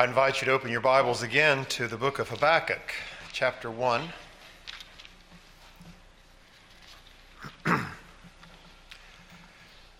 [0.00, 2.94] I invite you to open your Bibles again to the book of Habakkuk,
[3.34, 4.08] chapter 1.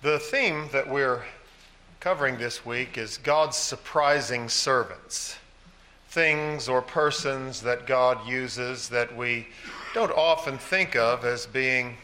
[0.00, 1.24] the theme that we're
[2.00, 5.36] covering this week is God's surprising servants.
[6.08, 9.48] Things or persons that God uses that we
[9.92, 11.98] don't often think of as being,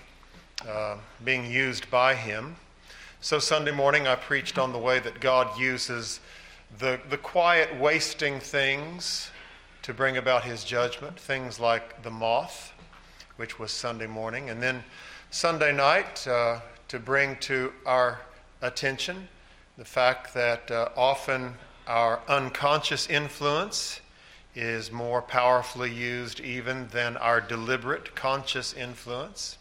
[0.68, 2.56] uh, being used by Him.
[3.22, 6.20] So, Sunday morning, I preached on the way that God uses
[6.78, 9.30] the, the quiet, wasting things
[9.82, 12.72] to bring about his judgment, things like the moth,
[13.36, 14.82] which was Sunday morning, and then
[15.30, 18.20] Sunday night uh, to bring to our
[18.62, 19.28] attention
[19.78, 21.54] the fact that uh, often
[21.86, 24.00] our unconscious influence
[24.54, 29.58] is more powerfully used even than our deliberate conscious influence.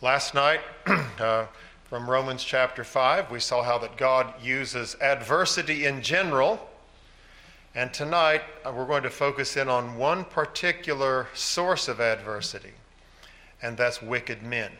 [0.00, 0.60] Last night,
[1.18, 1.46] uh,
[1.90, 3.32] from Romans chapter 5.
[3.32, 6.70] We saw how that God uses adversity in general.
[7.74, 12.74] And tonight, uh, we're going to focus in on one particular source of adversity,
[13.60, 14.70] and that's wicked men.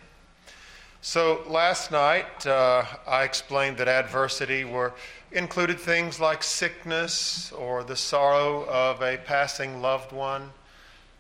[1.00, 4.92] So, last night, uh, I explained that adversity were
[5.32, 10.52] included things like sickness or the sorrow of a passing loved one,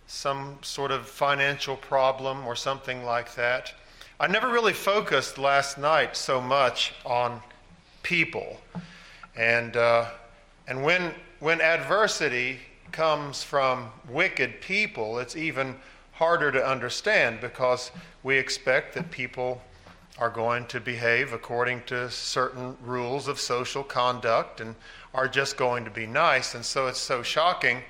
[0.06, 3.74] some sort of financial problem or something like that.
[4.20, 7.40] I never really focused last night so much on
[8.02, 8.60] people.
[9.34, 10.10] And, uh,
[10.68, 12.58] and when, when adversity
[12.92, 15.74] comes from wicked people, it's even
[16.12, 19.62] harder to understand because we expect that people
[20.18, 24.74] are going to behave according to certain rules of social conduct and
[25.14, 26.54] are just going to be nice.
[26.54, 27.80] And so it's so shocking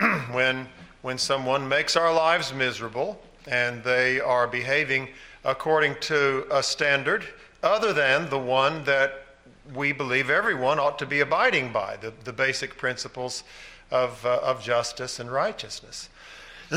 [0.32, 0.66] when,
[1.02, 5.06] when someone makes our lives miserable and they are behaving
[5.44, 7.24] according to a standard
[7.62, 9.24] other than the one that
[9.74, 13.44] we believe everyone ought to be abiding by the, the basic principles
[13.90, 16.08] of, uh, of justice and righteousness.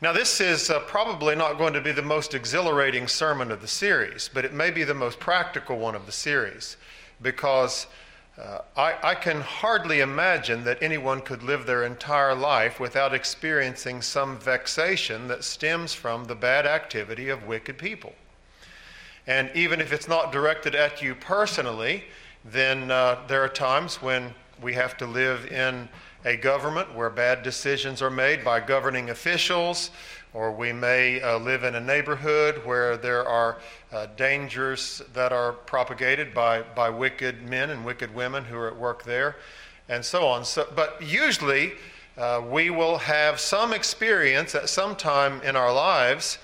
[0.00, 3.68] now, this is uh, probably not going to be the most exhilarating sermon of the
[3.68, 6.76] series, but it may be the most practical one of the series
[7.22, 7.86] because
[8.36, 14.02] uh, I, I, can hardly imagine that anyone could live their entire life without experiencing
[14.02, 18.12] some vexation that stems from the bad activity of wicked people.
[19.28, 22.04] And even if it's not directed at you personally,
[22.44, 25.88] then uh, there are times when we have to live in
[26.24, 29.90] a government where bad decisions are made by governing officials,
[30.34, 33.58] or we may uh, live in a neighborhood where there are
[33.92, 38.76] uh, dangers that are propagated by, by wicked men and wicked women who are at
[38.76, 39.36] work there,
[39.88, 40.44] and so on.
[40.44, 41.74] So, but usually,
[42.18, 46.38] uh, we will have some experience at some time in our lives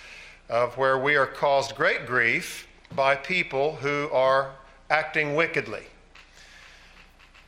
[0.48, 4.52] of where we are caused great grief by people who are
[4.88, 5.82] acting wickedly.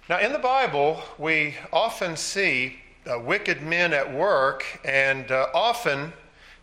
[0.09, 6.13] Now, in the Bible, we often see uh, wicked men at work, and uh, often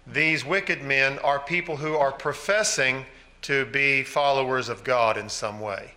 [0.08, 3.06] these wicked men are people who are professing
[3.44, 5.94] to be followers of God in some way.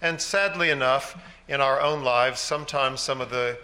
[0.00, 1.16] And sadly enough,
[1.48, 3.58] in our own lives, sometimes some of the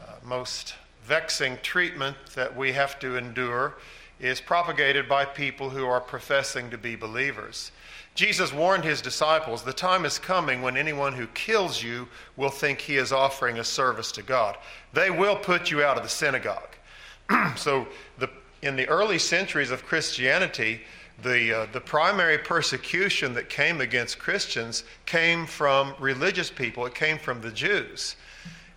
[0.00, 0.74] uh, most
[1.04, 3.76] vexing treatment that we have to endure
[4.18, 7.70] is propagated by people who are professing to be believers.
[8.14, 12.80] Jesus warned his disciples the time is coming when anyone who kills you will think
[12.80, 14.56] he is offering a service to God.
[14.94, 16.76] They will put you out of the synagogue.
[17.56, 17.86] so
[18.18, 18.30] the
[18.62, 20.82] in the early centuries of Christianity,
[21.22, 27.18] the, uh, the primary persecution that came against Christians came from religious people, it came
[27.18, 28.16] from the Jews.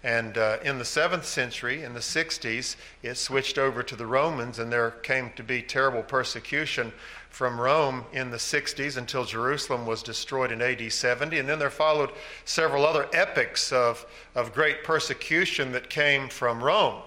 [0.01, 4.57] And uh, in the seventh century, in the 60s, it switched over to the Romans,
[4.57, 6.93] and there came to be terrible persecution
[7.29, 11.37] from Rome in the 60s until Jerusalem was destroyed in AD 70.
[11.39, 12.11] And then there followed
[12.45, 17.01] several other epochs of, of great persecution that came from Rome.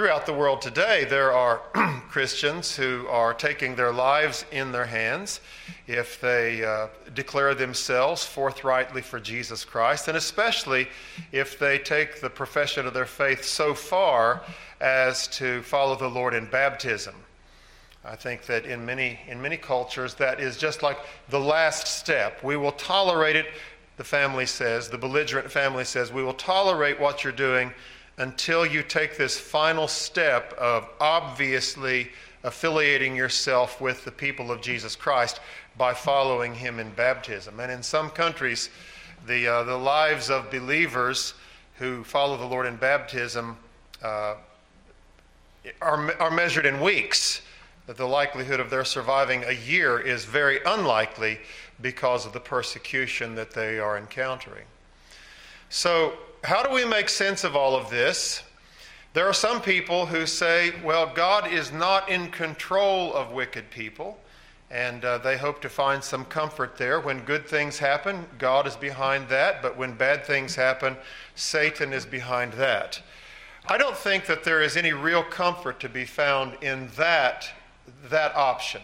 [0.00, 1.60] Throughout the world today, there are
[2.08, 5.42] Christians who are taking their lives in their hands
[5.86, 10.88] if they uh, declare themselves forthrightly for Jesus Christ, and especially
[11.32, 14.40] if they take the profession of their faith so far
[14.80, 17.14] as to follow the Lord in baptism.
[18.02, 20.96] I think that in many, in many cultures, that is just like
[21.28, 22.42] the last step.
[22.42, 23.48] We will tolerate it,
[23.98, 27.74] the family says, the belligerent family says, we will tolerate what you're doing
[28.18, 32.10] until you take this final step of obviously
[32.42, 35.40] affiliating yourself with the people of Jesus Christ
[35.76, 37.60] by following him in baptism.
[37.60, 38.70] And in some countries,
[39.26, 41.34] the, uh, the lives of believers
[41.76, 43.56] who follow the Lord in baptism
[44.02, 44.34] uh,
[45.80, 47.42] are, are measured in weeks.
[47.86, 51.40] That the likelihood of their surviving a year is very unlikely
[51.80, 54.64] because of the persecution that they are encountering.
[55.70, 58.42] So, how do we make sense of all of this?
[59.12, 64.18] There are some people who say, well, God is not in control of wicked people,
[64.70, 67.00] and uh, they hope to find some comfort there.
[67.00, 70.96] When good things happen, God is behind that, but when bad things happen,
[71.34, 73.02] Satan is behind that.
[73.66, 77.50] I don't think that there is any real comfort to be found in that,
[78.08, 78.82] that option.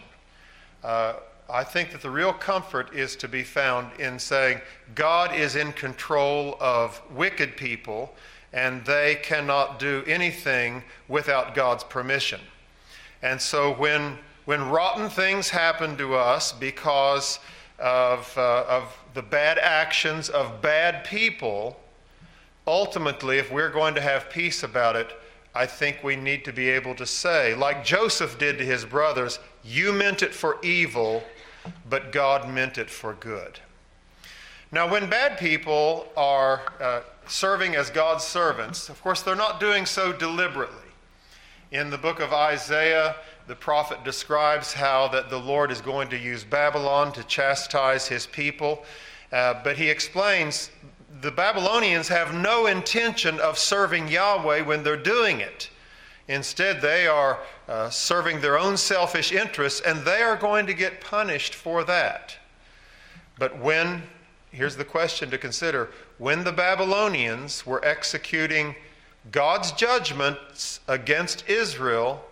[0.83, 1.13] Uh,
[1.49, 4.59] I think that the real comfort is to be found in saying
[4.95, 8.13] God is in control of wicked people
[8.51, 12.41] and they cannot do anything without God's permission.
[13.21, 17.39] And so when, when rotten things happen to us because
[17.79, 21.79] of, uh, of the bad actions of bad people,
[22.65, 25.13] ultimately, if we're going to have peace about it,
[25.55, 29.39] I think we need to be able to say, like Joseph did to his brothers,
[29.63, 31.23] You meant it for evil,
[31.89, 33.59] but God meant it for good.
[34.71, 39.85] Now, when bad people are uh, serving as God's servants, of course, they're not doing
[39.85, 40.75] so deliberately.
[41.71, 43.15] In the book of Isaiah,
[43.47, 48.25] the prophet describes how that the Lord is going to use Babylon to chastise his
[48.25, 48.83] people.
[49.31, 50.69] Uh, but he explains
[51.21, 55.69] the Babylonians have no intention of serving Yahweh when they're doing it.
[56.27, 57.39] Instead, they are
[57.69, 62.37] uh, serving their own selfish interests, and they are going to get punished for that.
[63.39, 64.03] But when,
[64.51, 68.75] here's the question to consider when the Babylonians were executing
[69.31, 72.25] God's judgments against Israel,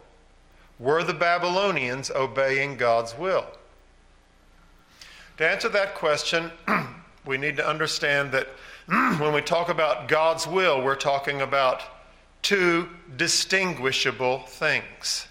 [0.80, 3.46] were the Babylonians obeying God's will?
[5.38, 6.52] To answer that question,
[7.26, 8.48] we need to understand that
[9.20, 11.82] when we talk about God's will, we're talking about
[12.46, 12.88] two
[13.18, 15.28] distinguishable things.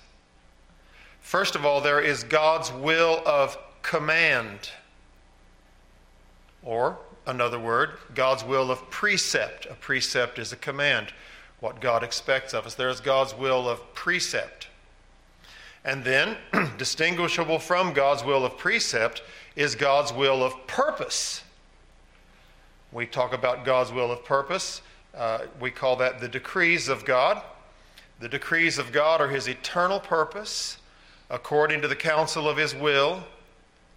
[1.21, 4.71] First of all, there is God's will of command,
[6.65, 9.65] or another word, God's will of precept.
[9.67, 11.13] A precept is a command,
[11.61, 12.75] what God expects of us.
[12.75, 14.67] There is God's will of precept.
[15.85, 16.37] And then,
[16.79, 19.23] distinguishable from God's will of precept
[19.55, 21.45] is God's will of purpose.
[22.91, 24.83] We talk about God's will of purpose.
[25.17, 27.43] Uh, we call that the decrees of God.
[28.21, 30.79] The decrees of God are his eternal purpose,
[31.31, 33.25] according to the counsel of his will,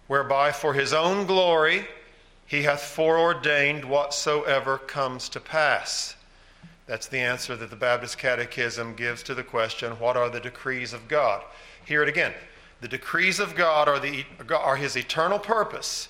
[0.06, 1.86] whereby for his own glory
[2.46, 6.16] he hath foreordained whatsoever comes to pass.
[6.86, 10.94] That's the answer that the Baptist Catechism gives to the question what are the decrees
[10.94, 11.42] of God?
[11.84, 12.32] Hear it again.
[12.80, 16.08] The decrees of God are, the, are his eternal purpose.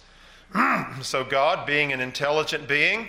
[1.03, 3.09] so, God, being an intelligent being,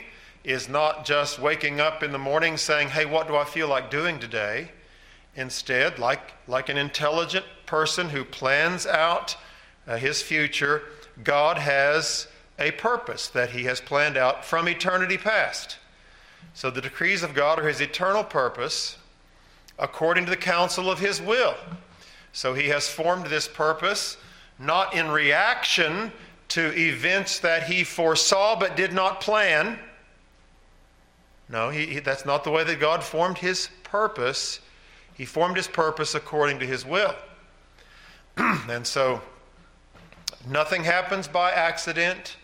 [0.50, 3.92] is not just waking up in the morning saying, Hey, what do I feel like
[3.92, 4.72] doing today?
[5.36, 9.38] Instead, like, like an intelligent person who plans out
[9.88, 10.82] uh, his future,
[11.24, 15.78] God has a purpose that he has planned out from eternity past.
[16.56, 18.98] So the decrees of God are his eternal purpose
[19.78, 21.56] according to the counsel of his will.
[22.34, 24.18] So he has formed this purpose
[24.58, 26.12] not in reaction
[26.50, 29.78] to events that he foresaw but did not plan
[31.50, 34.60] no, he, he, that's not the way that God formed his purpose.
[35.16, 37.16] He formed his purpose according to his will.
[38.38, 39.22] and so
[40.48, 42.38] nothing happens by accident.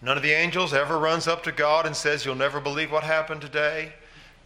[0.00, 3.04] None of the angels ever runs up to God and says, You'll never believe what
[3.04, 3.92] happened today.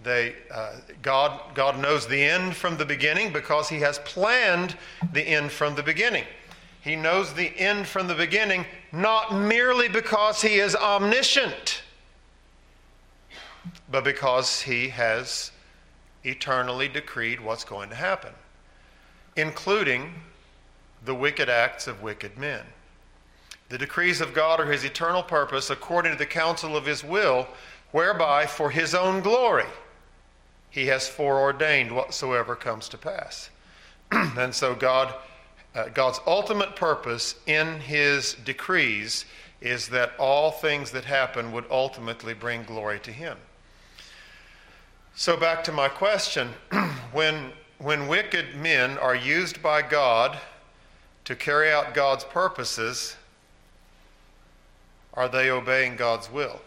[0.02, 4.76] They, uh, God, God knows the end from the beginning because He has planned
[5.12, 6.24] the end from the beginning.
[6.80, 11.82] He knows the end from the beginning not merely because He is omniscient
[13.90, 15.52] but because he has
[16.24, 18.32] eternally decreed what's going to happen,
[19.36, 20.14] including
[21.04, 22.62] the wicked acts of wicked men.
[23.68, 27.46] The decrees of God are his eternal purpose according to the counsel of his will,
[27.92, 29.66] whereby for his own glory
[30.70, 33.50] he has foreordained whatsoever comes to pass.
[34.12, 35.14] and so God
[35.74, 39.24] uh, God's ultimate purpose in his decrees
[39.60, 43.36] is that all things that happen would ultimately bring glory to him.
[45.14, 46.50] So, back to my question
[47.12, 50.38] when, when wicked men are used by God
[51.24, 53.16] to carry out God's purposes,
[55.14, 56.60] are they obeying God's will?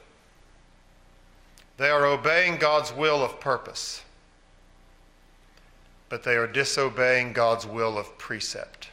[1.78, 4.04] They are obeying God's will of purpose,
[6.10, 8.90] but they are disobeying God's will of precept.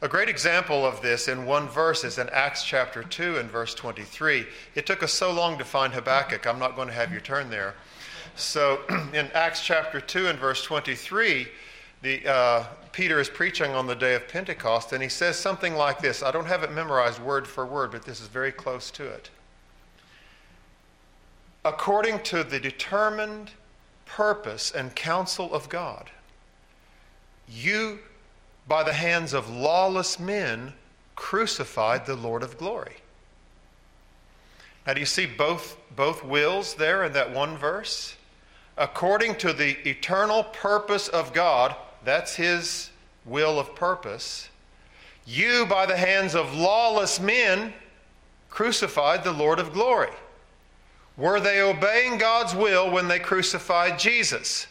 [0.00, 3.74] A great example of this in one verse is in Acts chapter 2 and verse
[3.74, 4.46] 23.
[4.76, 7.50] It took us so long to find Habakkuk, I'm not going to have you turn
[7.50, 7.74] there.
[8.36, 8.80] So
[9.12, 11.48] in Acts chapter 2 and verse 23,
[12.02, 15.98] the, uh, Peter is preaching on the day of Pentecost, and he says something like
[15.98, 16.22] this.
[16.22, 19.30] I don't have it memorized word for word, but this is very close to it.
[21.64, 23.50] according to the determined
[24.06, 26.10] purpose and counsel of God.
[27.48, 27.98] You,
[28.68, 30.74] by the hands of lawless men,
[31.16, 32.96] crucified the Lord of glory.
[34.86, 38.14] Now, do you see both, both wills there in that one verse?
[38.76, 42.90] According to the eternal purpose of God, that's his
[43.24, 44.48] will of purpose,
[45.26, 47.74] you, by the hands of lawless men,
[48.48, 50.12] crucified the Lord of glory.
[51.18, 54.68] Were they obeying God's will when they crucified Jesus?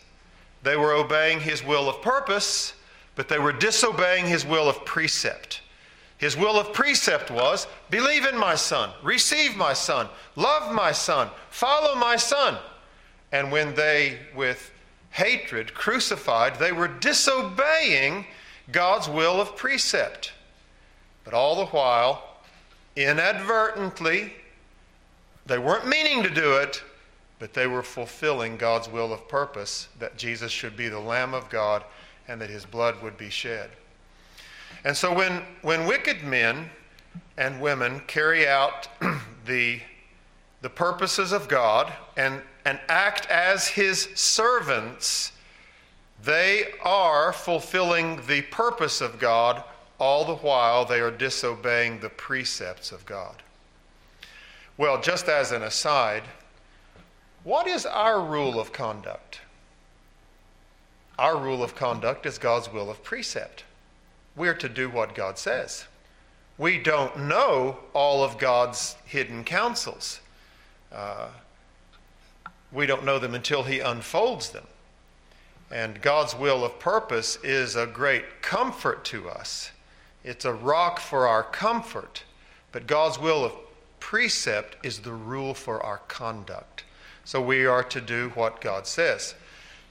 [0.64, 2.74] They were obeying his will of purpose,
[3.18, 5.62] but they were disobeying his will of precept.
[6.20, 11.30] His will of precept was believe in my son, receive my son, love my son,
[11.50, 12.58] follow my son.
[13.32, 14.72] And when they, with
[15.10, 18.26] hatred, crucified, they were disobeying
[18.72, 20.32] God's will of precept.
[21.24, 22.38] But all the while,
[22.96, 24.34] inadvertently,
[25.48, 26.84] they weren't meaning to do it,
[27.40, 31.50] but they were fulfilling God's will of purpose that Jesus should be the Lamb of
[31.50, 31.84] God
[32.28, 33.70] and that his blood would be shed.
[34.84, 36.70] And so when, when wicked men
[37.38, 38.88] and women carry out
[39.46, 39.80] the,
[40.62, 45.32] the purposes of God and, and act as his servants,
[46.24, 49.64] they are fulfilling the purpose of God
[50.00, 53.42] all the while they are disobeying the precepts of God.
[54.78, 56.24] Well, just as an aside,
[57.44, 59.42] what is our rule of conduct?
[61.18, 63.64] Our rule of conduct is God's will of precept.
[64.36, 65.86] We're to do what God says.
[66.58, 70.20] We don't know all of God's hidden counsels.
[70.92, 71.28] Uh,
[72.72, 74.66] we don't know them until He unfolds them.
[75.72, 79.72] And God's will of purpose is a great comfort to us.
[80.24, 82.24] It's a rock for our comfort.
[82.72, 83.54] But God's will of
[84.00, 86.84] precept is the rule for our conduct.
[87.26, 89.36] So we are to do what God says.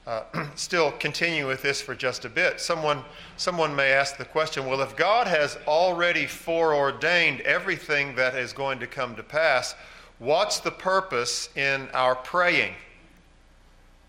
[0.06, 0.22] Uh,
[0.54, 2.60] still continue with this for just a bit.
[2.60, 3.02] Someone,
[3.36, 8.78] someone may ask the question well, if God has already foreordained everything that is going
[8.78, 9.74] to come to pass,
[10.18, 12.74] what's the purpose in our praying?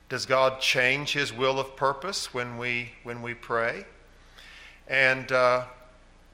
[0.10, 3.86] Does God change his will of purpose when we, when we pray?
[4.88, 5.66] And uh,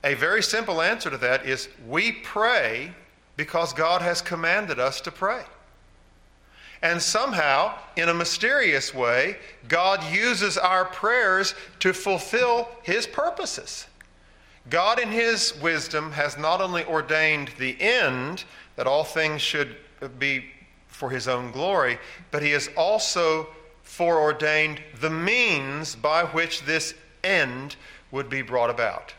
[0.04, 2.94] a very simple answer to that is we pray
[3.38, 5.44] because God has commanded us to pray.
[6.84, 9.38] And somehow, in a mysterious way,
[9.68, 13.88] God uses our prayers to fulfill His purposes.
[14.70, 18.44] God, in His wisdom, has not only ordained the end,
[18.76, 19.78] that all things should
[20.20, 20.46] be
[20.88, 21.98] for His own glory,
[22.32, 23.48] but He has also
[23.84, 27.78] foreordained the means by which this end
[28.12, 29.14] would be brought about.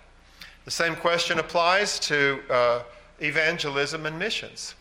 [0.67, 2.41] The same question applies to.
[2.49, 2.83] Uh,
[3.21, 4.75] evangelism and missions.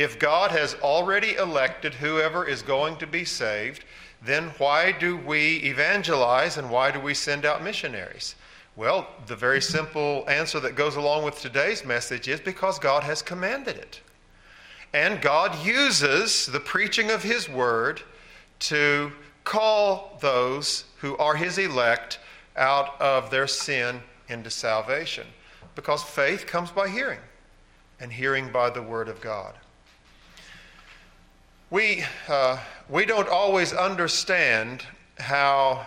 [0.00, 3.84] If God has already elected whoever is going to be saved,
[4.22, 8.34] then why do we evangelize and why do we send out missionaries?
[8.76, 13.20] Well, the very simple answer that goes along with today's message is because God has
[13.20, 14.00] commanded it.
[14.94, 18.00] And God uses the preaching of His word
[18.60, 19.12] to
[19.44, 22.20] call those who are His elect
[22.56, 25.26] out of their sin into salvation.
[25.74, 27.20] Because faith comes by hearing,
[28.00, 29.56] and hearing by the Word of God.
[31.70, 32.58] We, uh,
[32.88, 34.84] we don't always understand
[35.18, 35.86] how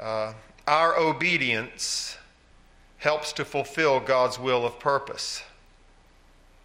[0.00, 0.32] uh,
[0.66, 2.18] our obedience
[2.98, 5.42] helps to fulfill God's will of purpose.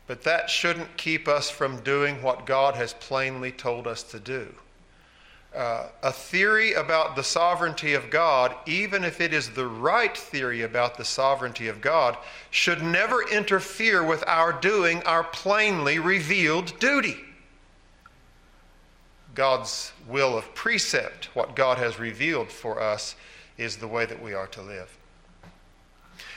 [0.08, 4.54] But that shouldn't keep us from doing what God has plainly told us to do
[5.56, 10.62] uh, a theory about the sovereignty of God, even if it is the right theory
[10.62, 12.18] about the sovereignty of God,
[12.52, 17.18] should never interfere with our doing our plainly revealed duty.
[19.36, 23.16] God's will of precept, what God has revealed for us,
[23.58, 24.98] is the way that we are to live.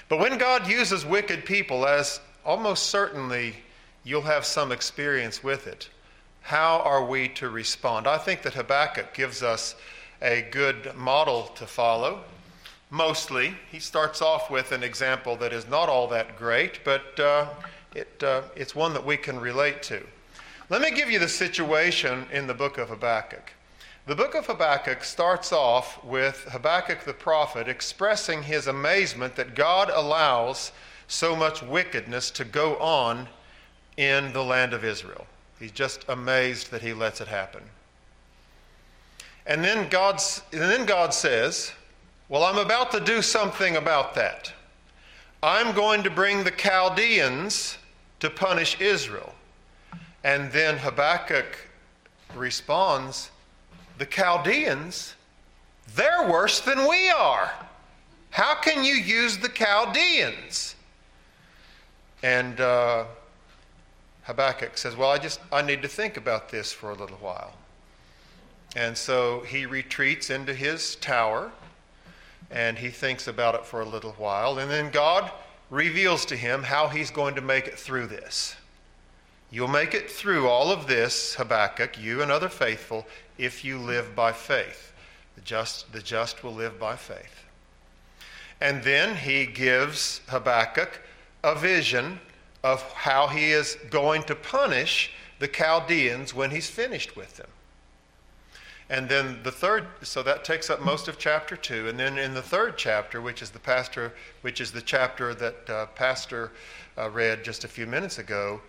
[0.09, 3.57] But when God uses wicked people, as almost certainly
[4.05, 5.89] you'll have some experience with it,
[6.43, 8.07] how are we to respond?
[8.07, 9.75] I think that Habakkuk gives us
[10.21, 12.21] a good model to follow.
[12.91, 17.47] Mostly, he starts off with an example that is not all that great, but uh,
[17.95, 20.07] it, uh, it's one that we can relate to.
[20.75, 23.53] Let me give you the situation in the book of Habakkuk.
[24.07, 29.89] The book of Habakkuk starts off with Habakkuk the prophet expressing his amazement that God
[29.89, 30.73] allows
[31.07, 33.29] so much wickedness to go on
[33.97, 35.29] in the land of Israel.
[35.61, 37.63] He's just amazed that he lets it happen.
[39.47, 41.71] And then, God's, and then God says,
[42.29, 44.53] Well, I'm about to do something about that.
[45.41, 47.79] I'm going to bring the Chaldeans
[48.19, 49.35] to punish Israel.
[50.25, 51.69] And then Habakkuk
[52.35, 53.31] responds,
[53.99, 55.15] The Chaldeans,
[55.95, 57.53] they're worse than we are.
[58.31, 60.75] How can you use the Chaldeans?
[62.23, 63.05] And uh,
[64.23, 67.53] Habakkuk says, Well, I just I need to think about this for a little while.
[68.75, 71.53] And so he retreats into his tower
[72.51, 74.59] and he thinks about it for a little while.
[74.59, 75.31] And then God
[75.71, 78.57] reveals to him how he's going to make it through this.
[79.55, 83.07] You'll make it through all of this, Habakkuk, you and other faithful,
[83.39, 84.93] if you live by faith.
[85.37, 87.45] The just, the just will live by faith.
[88.61, 91.01] And then he gives Habakkuk
[91.45, 92.19] a vision
[92.65, 97.51] of how he is going to punish the Chaldeans when he's finished with them.
[98.91, 101.89] And then the third, so that takes up most of chapter two.
[101.89, 105.71] And then in the third chapter, which is the pastor, which is the chapter that
[105.71, 106.51] uh, Pastor
[106.99, 108.61] uh, read just a few minutes ago,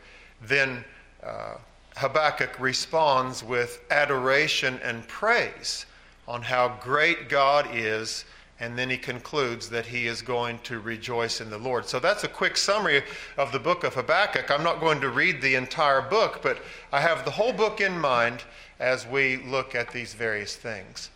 [0.42, 0.84] then
[1.24, 1.56] uh,
[1.98, 5.86] Habakkuk responds with adoration and praise
[6.28, 8.26] on how great God is
[8.60, 11.86] and then he concludes that he is going to rejoice in the Lord.
[11.86, 13.04] So that's a quick summary
[13.38, 14.50] of the book of Habakkuk.
[14.50, 16.60] I'm not going to read the entire book, but
[16.92, 18.44] I have the whole book in mind
[18.80, 21.10] as we look at these various things.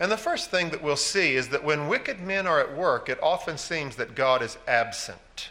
[0.00, 3.08] And the first thing that we'll see is that when wicked men are at work,
[3.10, 5.50] it often seems that God is absent.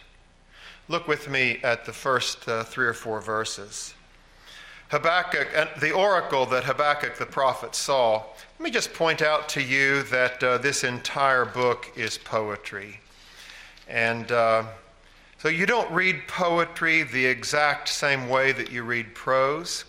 [0.88, 3.96] Look with me at the first uh, three or four verses.
[4.90, 8.24] Habakkuk, and the oracle that Habakkuk the prophet saw
[8.58, 13.00] let me just point out to you that uh, this entire book is poetry.
[13.88, 14.64] And uh,
[15.40, 19.86] so you don't read poetry the exact same way that you read prose.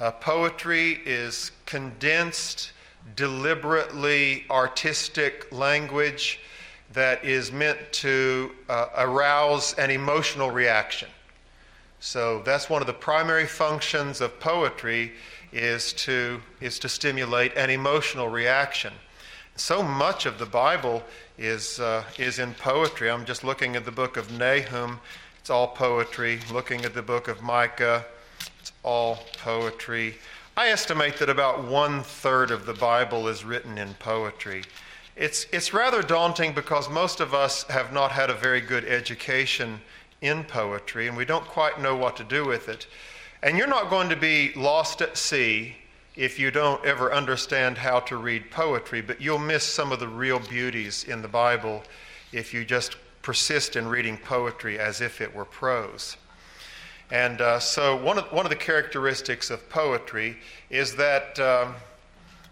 [0.00, 2.72] Uh, poetry is condensed,
[3.14, 6.40] deliberately artistic language
[6.92, 11.08] that is meant to uh, arouse an emotional reaction.
[12.00, 15.12] So that's one of the primary functions of poetry
[15.52, 18.92] is to, is to stimulate an emotional reaction.
[19.56, 21.02] So much of the Bible
[21.36, 23.10] is, uh, is in poetry.
[23.10, 25.00] I'm just looking at the book of Nahum,
[25.40, 26.38] it's all poetry.
[26.52, 28.04] Looking at the book of Micah,
[28.60, 30.16] it's all poetry.
[30.56, 34.64] I estimate that about one third of the Bible is written in poetry.
[35.16, 39.80] It's, it's rather daunting because most of us have not had a very good education
[40.20, 42.86] in poetry and we don't quite know what to do with it.
[43.42, 45.76] And you're not going to be lost at sea
[46.16, 50.08] if you don't ever understand how to read poetry, but you'll miss some of the
[50.08, 51.82] real beauties in the Bible
[52.32, 56.16] if you just persist in reading poetry as if it were prose.
[57.10, 60.36] And uh, so, one of, one of the characteristics of poetry
[60.68, 61.74] is that um,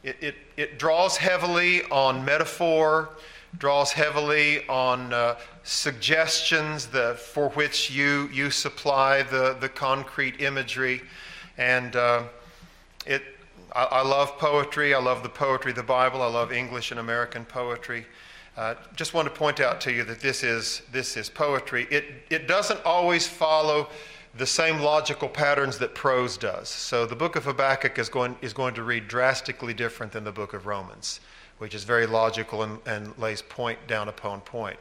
[0.02, 3.10] it, it, it draws heavily on metaphor
[3.56, 11.02] draws heavily on uh, suggestions for which you, you supply the, the concrete imagery.
[11.56, 12.24] And uh,
[13.06, 13.22] it,
[13.74, 14.94] I, I, love poetry.
[14.94, 16.22] I love the poetry of the Bible.
[16.22, 18.06] I love English and American poetry.
[18.56, 21.86] Uh, just want to point out to you that this is, this is poetry.
[21.90, 23.88] It, it doesn't always follow
[24.38, 26.68] the same logical patterns that prose does.
[26.68, 30.32] So the book of Habakkuk is going, is going to read drastically different than the
[30.32, 31.20] book of Romans
[31.58, 34.78] which is very logical and, and lays point down upon point.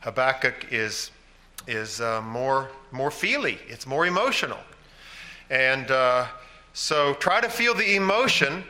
[0.00, 1.10] Habakkuk is,
[1.66, 4.58] is uh, more, more feely, it's more emotional.
[5.50, 6.26] And uh,
[6.72, 8.64] so try to feel the emotion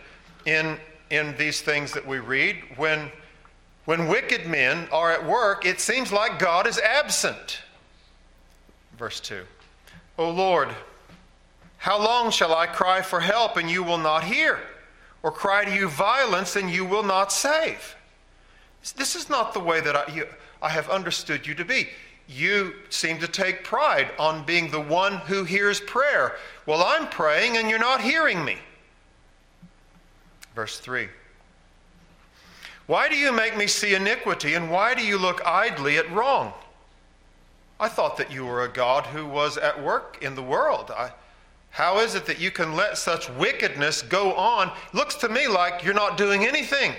[0.46, 0.78] in,
[1.10, 2.56] in these things that we read.
[2.76, 3.10] When,
[3.84, 7.60] when wicked men are at work, it seems like God is absent.
[8.98, 9.44] Verse 2
[10.18, 10.68] O Lord,
[11.78, 14.60] how long shall I cry for help and you will not hear?
[15.26, 17.96] or cry to you violence, and you will not save.
[18.94, 20.24] This is not the way that I, you,
[20.62, 21.88] I have understood you to be.
[22.28, 26.36] You seem to take pride on being the one who hears prayer.
[26.64, 28.58] Well, I'm praying and you're not hearing me.
[30.54, 31.08] Verse 3
[32.86, 36.52] Why do you make me see iniquity, and why do you look idly at wrong?
[37.78, 40.90] I thought that you were a God who was at work in the world.
[40.90, 41.12] I,
[41.70, 44.72] how is it that you can let such wickedness go on?
[44.94, 46.94] Looks to me like you're not doing anything.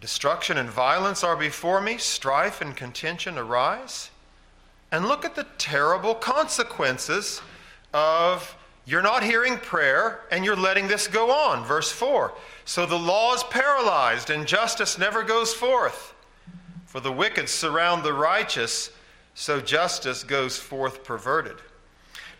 [0.00, 4.10] Destruction and violence are before me, strife and contention arise.
[4.90, 7.40] And look at the terrible consequences
[7.92, 11.64] of you're not hearing prayer and you're letting this go on.
[11.64, 12.32] Verse 4
[12.64, 16.14] So the law is paralyzed and justice never goes forth.
[16.88, 18.90] For the wicked surround the righteous,
[19.34, 21.56] so justice goes forth perverted.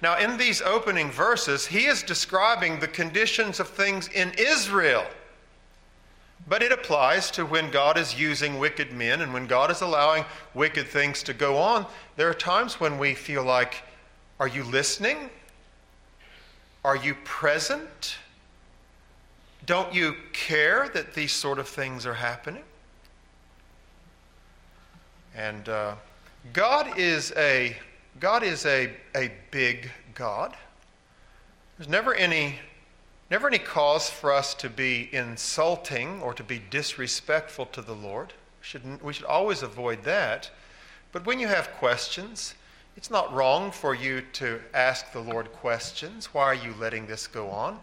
[0.00, 5.04] Now, in these opening verses, he is describing the conditions of things in Israel.
[6.48, 10.24] But it applies to when God is using wicked men and when God is allowing
[10.54, 11.84] wicked things to go on.
[12.16, 13.82] There are times when we feel like,
[14.40, 15.28] are you listening?
[16.86, 18.16] Are you present?
[19.66, 22.64] Don't you care that these sort of things are happening?
[25.38, 25.94] And uh,
[26.52, 27.76] God is a
[28.18, 30.56] God is a, a big God.
[31.76, 32.56] There's never any
[33.30, 38.30] never any cause for us to be insulting or to be disrespectful to the Lord.
[38.60, 40.50] We should, we should always avoid that.
[41.12, 42.56] But when you have questions,
[42.96, 46.34] it's not wrong for you to ask the Lord questions.
[46.34, 47.78] Why are you letting this go on?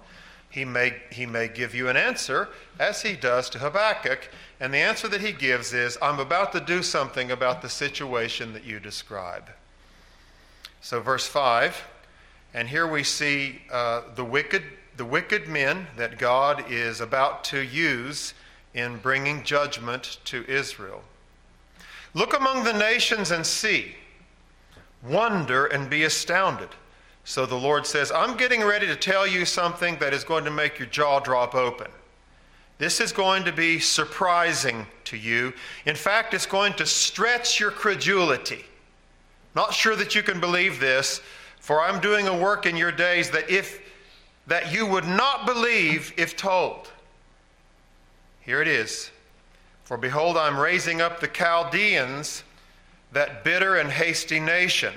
[0.55, 2.47] he may, he may give you an answer,
[2.79, 4.29] as he does to Habakkuk.
[4.59, 8.53] And the answer that he gives is, I'm about to do something about the situation
[8.53, 9.49] that you describe.
[10.81, 11.83] So, verse 5,
[12.53, 14.63] and here we see uh, the, wicked,
[14.95, 18.33] the wicked men that God is about to use
[18.73, 21.03] in bringing judgment to Israel.
[22.13, 23.95] Look among the nations and see,
[25.03, 26.69] wonder and be astounded.
[27.25, 30.51] So the Lord says, I'm getting ready to tell you something that is going to
[30.51, 31.87] make your jaw drop open.
[32.77, 35.53] This is going to be surprising to you.
[35.85, 38.65] In fact, it's going to stretch your credulity.
[39.55, 41.21] Not sure that you can believe this,
[41.59, 43.81] for I'm doing a work in your days that if
[44.47, 46.91] that you would not believe if told.
[48.41, 49.09] Here it is.
[49.85, 52.43] For behold, I'm raising up the Chaldeans,
[53.11, 54.93] that bitter and hasty nation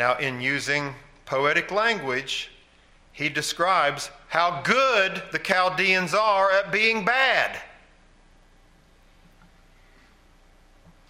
[0.00, 0.94] now, in using
[1.26, 2.50] poetic language,
[3.12, 7.60] he describes how good the Chaldeans are at being bad.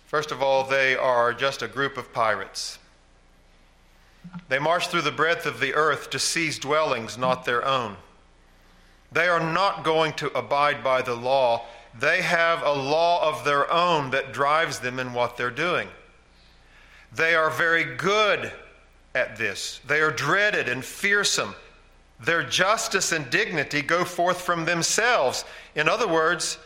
[0.06, 2.78] First of all, they are just a group of pirates.
[4.48, 7.98] They march through the breadth of the earth to seize dwellings not their own.
[9.12, 11.66] They are not going to abide by the law.
[11.98, 15.88] They have a law of their own that drives them in what they're doing.
[17.12, 18.50] They are very good
[19.14, 19.80] at this.
[19.86, 21.54] They are dreaded and fearsome.
[22.22, 25.44] Their justice and dignity go forth from themselves.
[25.74, 26.58] In other words,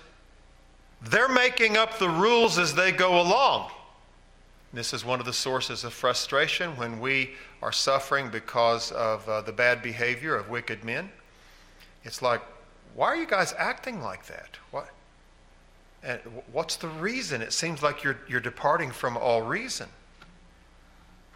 [1.02, 3.70] they're making up the rules as they go along.
[4.72, 9.42] This is one of the sources of frustration when we are suffering because of uh,
[9.42, 11.10] the bad behavior of wicked men.
[12.02, 12.42] It's like,
[12.96, 14.58] why are you guys acting like that?
[14.72, 14.88] What?
[16.02, 16.20] And
[16.52, 17.40] what's the reason?
[17.40, 19.88] It seems like you're, you're departing from all reason.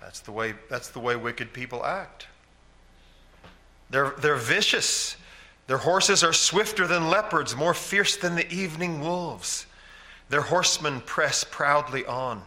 [0.00, 2.26] That's the way, that's the way wicked people act.
[3.90, 5.16] They're, they're vicious.
[5.66, 9.66] Their horses are swifter than leopards, more fierce than the evening wolves.
[10.28, 12.42] Their horsemen press proudly on.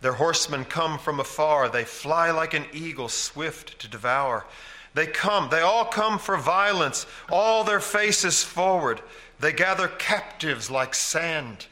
[0.00, 1.68] Their horsemen come from afar.
[1.68, 4.46] They fly like an eagle, swift to devour.
[4.94, 9.00] They come, they all come for violence, all their faces forward.
[9.38, 11.66] They gather captives like sand.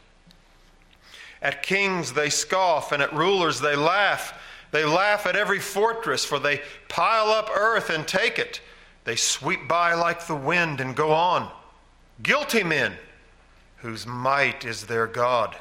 [1.42, 4.40] At kings they scoff, and at rulers they laugh.
[4.70, 8.60] They laugh at every fortress, for they pile up earth and take it.
[9.08, 11.50] They sweep by like the wind and go on.
[12.22, 12.92] Guilty men,
[13.78, 15.56] whose might is their God.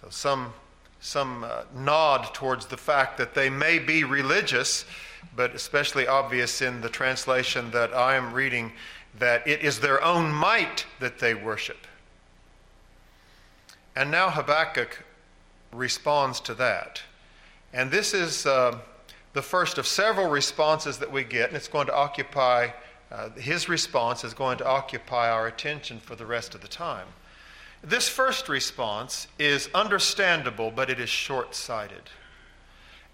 [0.00, 0.52] So, some,
[1.00, 4.84] some uh, nod towards the fact that they may be religious,
[5.36, 8.72] but especially obvious in the translation that I am reading
[9.20, 11.86] that it is their own might that they worship.
[13.94, 15.04] And now Habakkuk
[15.70, 17.00] responds to that.
[17.72, 18.80] And this is uh,
[19.32, 22.68] the first of several responses that we get, and it's going to occupy,
[23.10, 27.06] uh, his response is going to occupy our attention for the rest of the time.
[27.82, 32.02] This first response is understandable, but it is short sighted.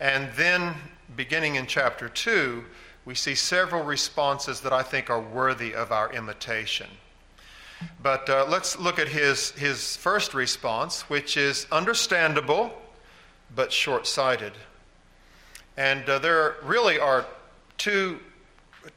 [0.01, 0.75] And then,
[1.17, 2.65] beginning in chapter 2,
[3.05, 6.89] we see several responses that I think are worthy of our imitation.
[8.03, 12.73] But uh, let's look at his, his first response, which is understandable
[13.55, 14.53] but short sighted.
[15.79, 17.25] And uh, there really are
[17.79, 18.19] two,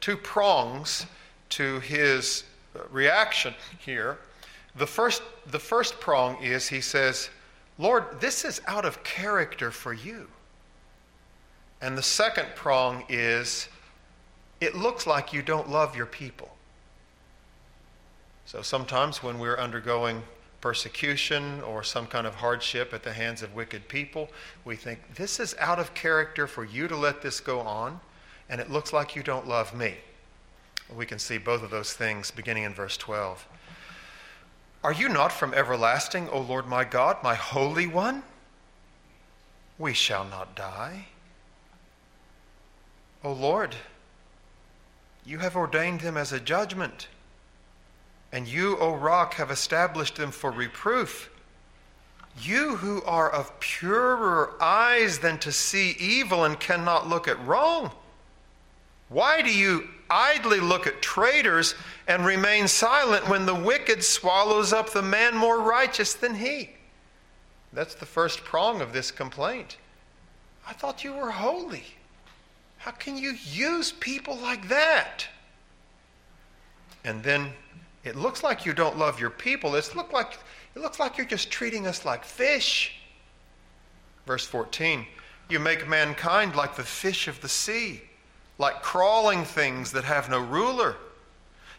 [0.00, 1.06] two prongs
[1.50, 2.42] to his
[2.90, 4.18] reaction here.
[4.74, 7.30] The first, the first prong is he says,
[7.78, 10.26] Lord, this is out of character for you.
[11.80, 13.68] And the second prong is,
[14.60, 16.50] it looks like you don't love your people.
[18.44, 20.20] So sometimes when we're undergoing
[20.62, 24.30] persecution or some kind of hardship at the hands of wicked people,
[24.64, 28.00] we think, this is out of character for you to let this go on,
[28.48, 29.96] and it looks like you don't love me.
[30.96, 33.46] We can see both of those things beginning in verse 12.
[34.84, 38.22] Are you not from everlasting, O Lord my God, my Holy One?
[39.78, 41.06] We shall not die.
[43.24, 43.76] O Lord,
[45.24, 47.08] you have ordained them as a judgment
[48.32, 51.30] and you, O rock, have established them for reproof.
[52.40, 57.92] You who are of purer eyes than to see evil and cannot look at wrong.
[59.10, 61.74] Why do you idly look at traitors
[62.08, 66.70] and remain silent when the wicked swallows up the man more righteous than he?
[67.74, 69.76] That's the first prong of this complaint.
[70.66, 71.84] I thought you were holy.
[72.78, 75.26] How can you use people like that?
[77.04, 77.52] And then
[78.04, 79.74] it looks like you don't love your people.
[79.74, 80.38] It's look like,
[80.74, 82.96] it looks like you're just treating us like fish.
[84.26, 85.06] Verse 14
[85.48, 88.02] You make mankind like the fish of the sea,
[88.58, 90.96] like crawling things that have no ruler.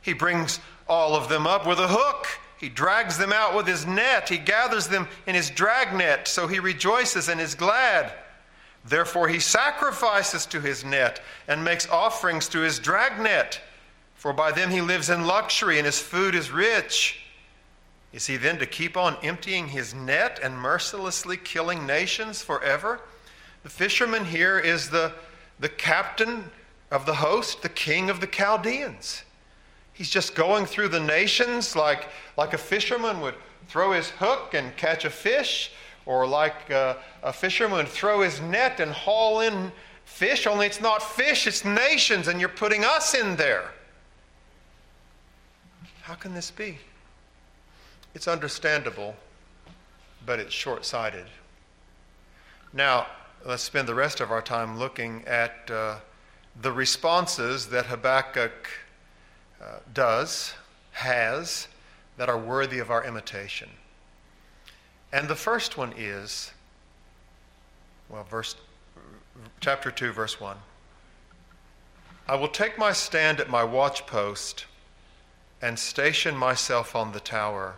[0.01, 2.27] He brings all of them up with a hook.
[2.57, 4.29] He drags them out with his net.
[4.29, 8.13] He gathers them in his dragnet, so he rejoices and is glad.
[8.85, 13.61] Therefore, he sacrifices to his net and makes offerings to his dragnet,
[14.23, 17.19] for by them he lives in luxury and his food is rich.
[18.13, 23.01] Is he then to keep on emptying his net and mercilessly killing nations forever?
[23.63, 25.11] The fisherman here is the,
[25.59, 26.49] the captain
[26.89, 29.23] of the host, the king of the Chaldeans.
[29.91, 32.07] He's just going through the nations like,
[32.37, 33.35] like a fisherman would
[33.67, 35.73] throw his hook and catch a fish
[36.05, 39.69] or like uh, a fisherman would throw his net and haul in
[40.05, 43.73] fish, only it's not fish, it's nations, and you're putting us in there.
[46.03, 46.79] How can this be?
[48.13, 49.15] It's understandable,
[50.25, 51.27] but it's short sighted.
[52.73, 53.07] Now,
[53.45, 55.99] let's spend the rest of our time looking at uh,
[56.61, 58.67] the responses that Habakkuk
[59.61, 60.53] uh, does,
[60.91, 61.69] has,
[62.17, 63.69] that are worthy of our imitation.
[65.13, 66.51] And the first one is,
[68.09, 68.57] well, verse,
[69.61, 70.57] chapter 2, verse 1.
[72.27, 74.65] I will take my stand at my watchpost
[75.63, 77.75] and station myself on the tower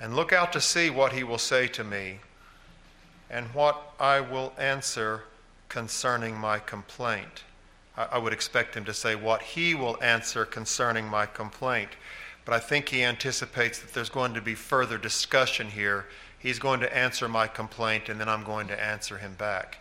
[0.00, 2.18] and look out to see what he will say to me
[3.30, 5.22] and what I will answer
[5.68, 7.44] concerning my complaint.
[7.96, 11.90] I, would expect him to say what he will answer concerning my complaint.
[12.44, 16.06] But I think he anticipates that there's going to be further discussion here.
[16.36, 19.78] He's going to answer my complaint, and then I'm going to answer him back.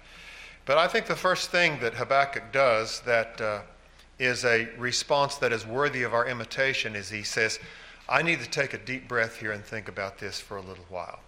[0.66, 3.62] But I think the first thing that Habakkuk does that uh,
[4.20, 7.58] is a response that is worthy of our imitation is he says,
[8.08, 10.86] I need to take a deep breath here and think about this for a little
[10.90, 11.20] while.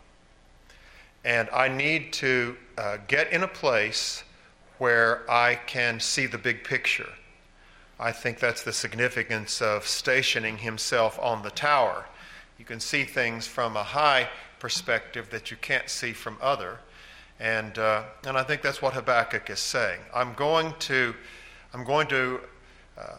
[1.23, 4.23] And I need to uh, get in a place
[4.79, 7.09] where I can see the big picture.
[7.99, 12.05] I think that's the significance of stationing himself on the tower.
[12.57, 14.27] You can see things from a high
[14.59, 16.79] perspective that you can't see from other.
[17.39, 19.99] And, uh, and I think that's what Habakkuk is saying.
[20.13, 21.13] I'm going to,
[21.75, 22.41] I'm going to
[22.97, 23.17] uh,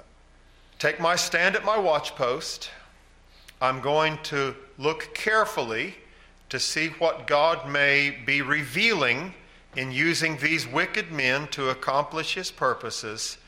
[0.78, 2.68] take my stand at my watchpost.
[3.60, 5.94] I'm going to look carefully
[6.48, 9.34] to see what God may be revealing
[9.76, 13.38] in using these wicked men to accomplish his purposes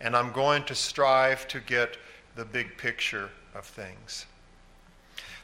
[0.00, 1.96] and I'm going to strive to get
[2.36, 4.26] the big picture of things.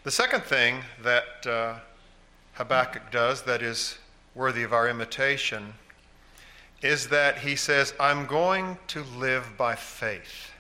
[0.02, 1.74] The second thing that uh,
[2.54, 3.98] Habakkuk does that is
[4.34, 5.74] worthy of our imitation
[6.82, 10.50] is that he says, I'm going to live by faith.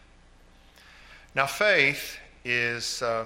[1.34, 3.24] Now, faith is uh,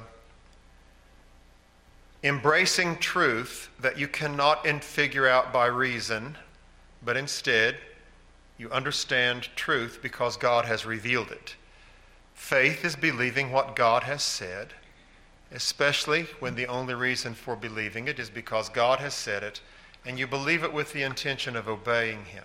[2.23, 6.37] embracing truth that you cannot figure out by reason,
[7.05, 7.77] but instead
[8.59, 11.57] you understand truth because God has revealed it.
[12.35, 14.69] Faith is believing what God has said,
[15.53, 19.61] especially when the only reason for believing it is because God has said it,
[20.05, 22.45] and you believe it with the intention of obeying Him.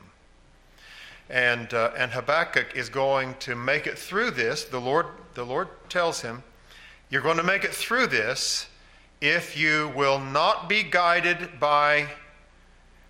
[1.30, 4.64] And, uh, and Habakkuk is going to make it through this.
[4.64, 6.44] The Lord, the Lord tells him,
[7.10, 8.68] You're going to make it through this
[9.22, 12.08] if you will not be guided by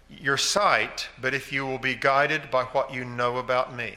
[0.10, 3.96] your sight, but if you will be guided by what you know about me.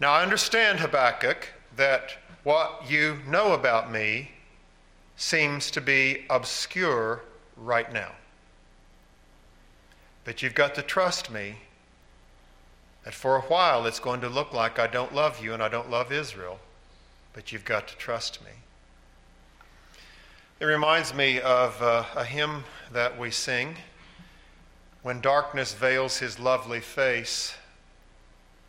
[0.00, 4.32] Now, I understand, Habakkuk, that what you know about me
[5.16, 7.22] seems to be obscure
[7.56, 8.12] right now.
[10.24, 11.56] But you've got to trust me
[13.04, 15.68] that for a while it's going to look like I don't love you and I
[15.68, 16.58] don't love Israel,
[17.32, 18.50] but you've got to trust me.
[20.60, 23.76] It reminds me of uh, a hymn that we sing.
[25.02, 27.54] When darkness veils his lovely face,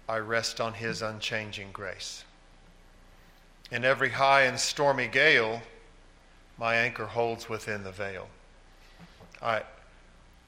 [0.08, 2.24] I rest on his unchanging grace.
[3.72, 5.62] In every high and stormy gale,
[6.58, 8.28] my anchor holds within the veil.
[9.42, 9.64] I,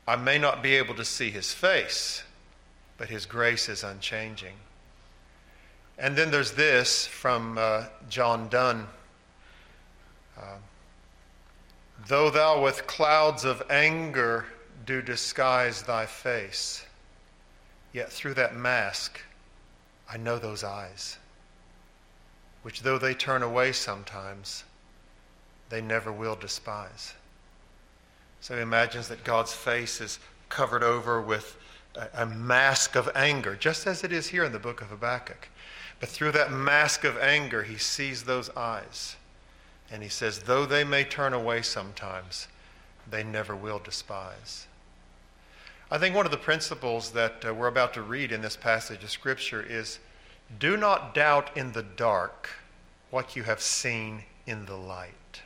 [0.08, 2.24] I may not be able to see his face,
[3.02, 4.54] but his grace is unchanging.
[5.98, 8.86] And then there's this from uh, John Donne.
[10.38, 10.58] Uh,
[12.08, 14.46] Though thou with clouds of anger
[14.86, 16.86] do disguise thy face,
[17.92, 19.20] yet through that mask
[20.08, 21.18] I know those eyes,
[22.62, 24.64] which though they turn away sometimes,
[25.70, 27.16] they never will despise.
[28.42, 31.58] So he imagines that God's face is covered over with
[32.14, 35.50] a, mask of anger, just as it is here in the book of Habakkuk.
[36.00, 39.16] But through that mask of anger, he sees those eyes.
[39.92, 42.48] And he says, though they may turn away sometimes,
[43.10, 44.68] they never will despise.
[45.92, 49.04] I think one of the principles that uh, we're about to read in this passage
[49.04, 50.00] of Scripture is
[50.60, 52.50] do not doubt in the dark
[53.10, 55.42] what you have seen in the light.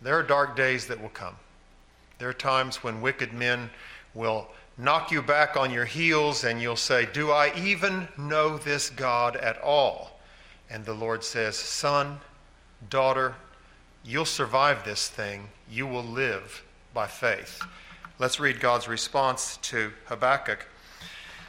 [0.00, 1.36] There are dark days that will come.
[2.18, 3.70] There are times when wicked men
[4.14, 8.90] will knock you back on your heels and you'll say, Do I even know this
[8.90, 10.20] God at all?
[10.70, 12.18] And the Lord says, Son,
[12.90, 13.34] daughter,
[14.04, 15.48] you'll survive this thing.
[15.70, 17.62] You will live by faith.
[18.18, 20.66] Let's read God's response to Habakkuk.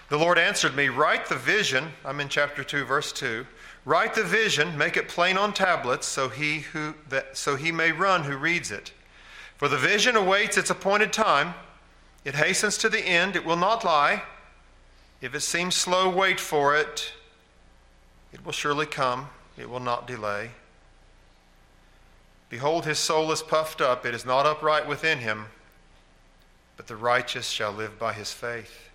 [0.10, 1.92] The Lord answered me, Write the vision.
[2.06, 3.46] I'm in chapter 2, verse 2.
[3.86, 7.94] Write the vision, make it plain on tablets, so he, who, that, so he may
[7.94, 8.92] run who reads it.
[9.56, 11.54] For the vision awaits its appointed time.
[12.28, 14.24] It hastens to the end, it will not lie.
[15.22, 17.14] If it seems slow, wait for it.
[18.34, 20.52] It will surely come, it will not delay.
[22.50, 25.48] Behold, his soul is puffed up, it is not upright within him
[26.78, 28.90] but the righteous shall live by his faith.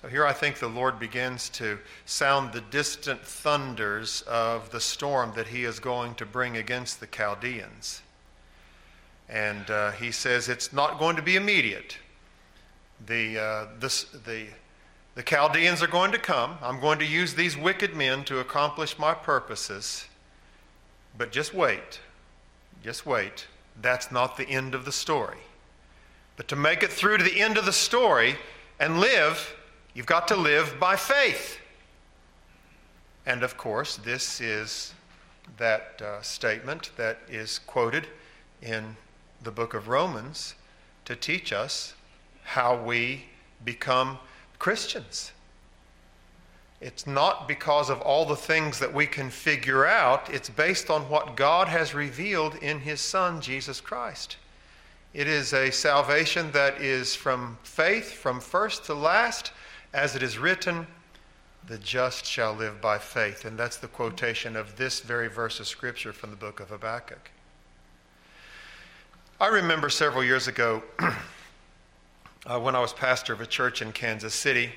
[0.00, 5.32] So here I think the Lord begins to sound the distant thunders of the storm
[5.36, 8.00] that he is going to bring against the Chaldeans.
[9.30, 11.96] And uh, he says it's not going to be immediate.
[13.06, 14.48] The, uh, this, the,
[15.14, 16.58] the Chaldeans are going to come.
[16.60, 20.06] I'm going to use these wicked men to accomplish my purposes.
[21.16, 22.00] But just wait.
[22.82, 23.46] Just wait.
[23.80, 25.38] That's not the end of the story.
[26.36, 28.36] But to make it through to the end of the story
[28.80, 29.54] and live,
[29.94, 31.58] you've got to live by faith.
[33.26, 34.92] And of course, this is
[35.58, 38.08] that uh, statement that is quoted
[38.62, 38.96] in
[39.42, 40.54] the book of Romans
[41.04, 41.94] to teach us
[42.44, 43.24] how we
[43.64, 44.18] become
[44.58, 45.32] Christians.
[46.80, 51.02] It's not because of all the things that we can figure out, it's based on
[51.10, 54.36] what God has revealed in His Son, Jesus Christ.
[55.12, 59.52] It is a salvation that is from faith, from first to last,
[59.92, 60.86] as it is written,
[61.66, 63.44] the just shall live by faith.
[63.44, 67.30] And that's the quotation of this very verse of Scripture from the book of Habakkuk.
[69.40, 70.82] I remember several years ago
[72.46, 74.70] uh, when I was pastor of a church in Kansas City,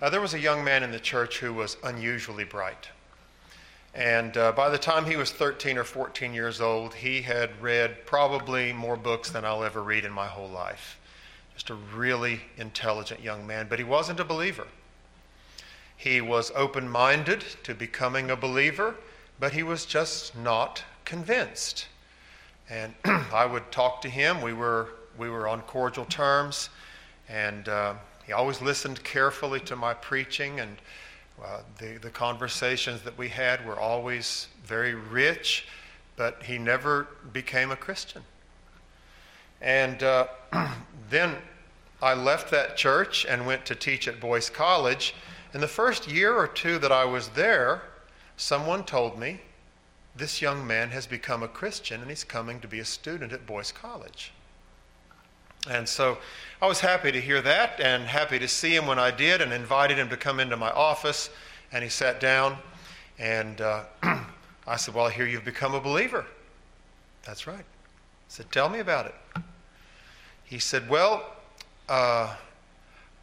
[0.00, 2.88] uh, there was a young man in the church who was unusually bright.
[3.94, 8.06] And uh, by the time he was 13 or 14 years old, he had read
[8.06, 10.98] probably more books than I'll ever read in my whole life.
[11.52, 14.66] Just a really intelligent young man, but he wasn't a believer.
[15.94, 18.94] He was open minded to becoming a believer,
[19.38, 21.84] but he was just not convinced.
[22.70, 24.40] And I would talk to him.
[24.40, 26.70] We were, we were on cordial terms,
[27.28, 30.76] and uh, he always listened carefully to my preaching and
[31.42, 35.66] uh, the, the conversations that we had were always very rich,
[36.16, 38.22] but he never became a Christian.
[39.62, 40.26] And uh,
[41.10, 41.36] then
[42.02, 45.14] I left that church and went to teach at Boyce College.
[45.54, 47.82] In the first year or two that I was there,
[48.36, 49.40] someone told me,
[50.16, 53.46] This young man has become a Christian and he's coming to be a student at
[53.46, 54.32] Boyce College.
[55.68, 56.18] And so
[56.62, 59.52] I was happy to hear that and happy to see him when I did and
[59.52, 61.30] invited him to come into my office.
[61.72, 62.56] And he sat down
[63.18, 63.84] and uh,
[64.66, 66.24] I said, Well, I hear you've become a believer.
[67.24, 67.58] That's right.
[67.58, 69.14] I said, Tell me about it.
[70.44, 71.30] He said, Well,
[71.88, 72.34] uh,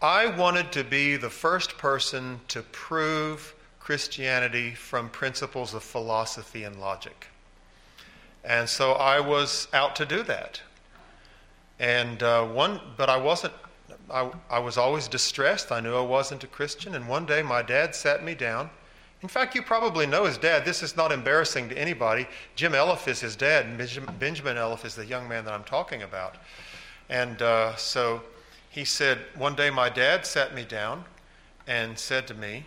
[0.01, 3.55] I wanted to be the first person to prove
[3.87, 7.27] Christianity from principles of philosophy and logic.
[8.43, 10.61] And so I was out to do that.
[11.79, 13.53] And uh, one, but I wasn't,
[14.11, 15.71] I, I was always distressed.
[15.71, 16.95] I knew I wasn't a Christian.
[16.95, 18.69] And one day my dad sat me down.
[19.21, 20.65] In fact, you probably know his dad.
[20.65, 22.27] This is not embarrassing to anybody.
[22.57, 26.35] Jim Elliff is his dad, Benjamin Elliff is the young man that I'm talking about.
[27.07, 28.21] And uh, so
[28.69, 31.05] he said, one day my dad sat me down
[31.67, 32.65] and said to me,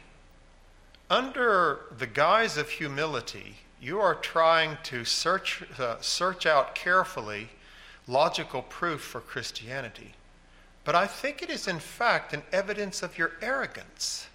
[1.10, 7.48] Under the guise of humility, you are trying to search, uh, search out carefully
[8.06, 10.14] logical proof for Christianity.
[10.84, 14.28] But I think it is, in fact, an evidence of your arrogance.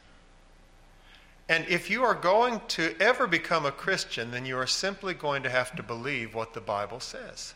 [1.48, 5.44] And if you are going to ever become a Christian, then you are simply going
[5.44, 7.54] to have to believe what the Bible says.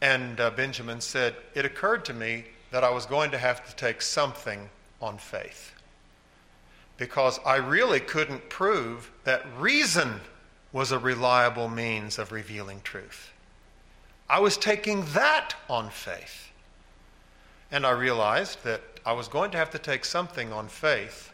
[0.00, 3.76] And uh, Benjamin said, It occurred to me that I was going to have to
[3.76, 4.70] take something
[5.00, 5.74] on faith.
[7.02, 10.20] Because I really couldn't prove that reason
[10.72, 13.32] was a reliable means of revealing truth.
[14.30, 16.52] I was taking that on faith.
[17.72, 21.32] And I realized that I was going to have to take something on faith.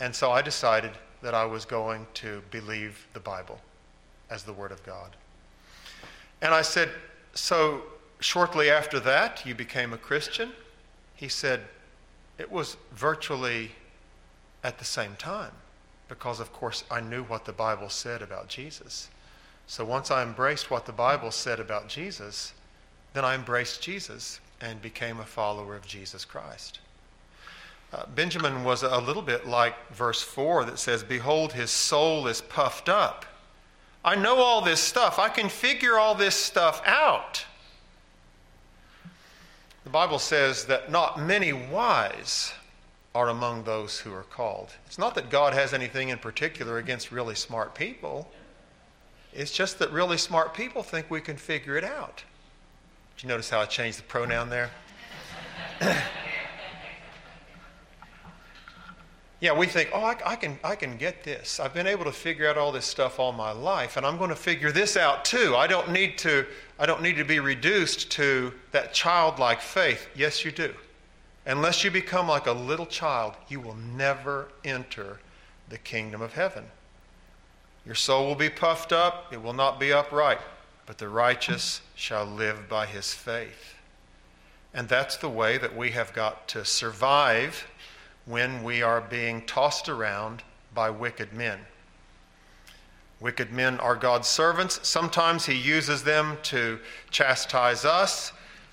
[0.00, 0.90] And so I decided
[1.22, 3.60] that I was going to believe the Bible
[4.28, 5.14] as the Word of God.
[6.42, 6.90] And I said,
[7.34, 7.82] So
[8.18, 10.50] shortly after that, you became a Christian?
[11.14, 11.60] He said,
[12.38, 13.70] It was virtually
[14.62, 15.52] at the same time
[16.08, 19.08] because, of course, I knew what the Bible said about Jesus.
[19.66, 22.52] So once I embraced what the Bible said about Jesus,
[23.14, 26.80] then I embraced Jesus and became a follower of Jesus Christ.
[27.92, 32.40] Uh, Benjamin was a little bit like verse 4 that says, Behold, his soul is
[32.40, 33.24] puffed up.
[34.04, 35.18] I know all this stuff.
[35.18, 37.44] I can figure all this stuff out.
[39.84, 42.52] The Bible says that not many wise
[43.14, 44.72] are among those who are called.
[44.86, 48.30] It's not that God has anything in particular against really smart people.
[49.32, 52.22] It's just that really smart people think we can figure it out.
[53.16, 54.70] Did you notice how I changed the pronoun there?
[59.40, 61.58] yeah, we think, oh, I, I, can, I can get this.
[61.58, 64.30] I've been able to figure out all this stuff all my life, and I'm going
[64.30, 65.56] to figure this out too.
[65.56, 66.46] I don't need to,
[66.78, 70.08] I don't need to be reduced to that childlike faith.
[70.14, 70.72] Yes, you do.
[71.50, 75.18] Unless you become like a little child, you will never enter
[75.68, 76.64] the kingdom of heaven.
[77.84, 80.38] Your soul will be puffed up, it will not be upright,
[80.86, 83.74] but the righteous shall live by his faith.
[84.72, 87.66] And that's the way that we have got to survive
[88.26, 91.58] when we are being tossed around by wicked men.
[93.18, 94.86] Wicked men are God's servants.
[94.86, 96.78] Sometimes He uses them to
[97.10, 98.32] chastise us.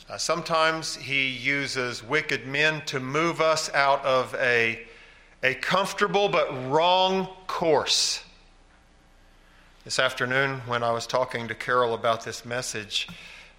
[0.09, 4.79] Uh, sometimes He uses wicked men to move us out of a,
[5.43, 8.23] a comfortable but wrong course.
[9.83, 13.09] This afternoon, when I was talking to Carol about this message,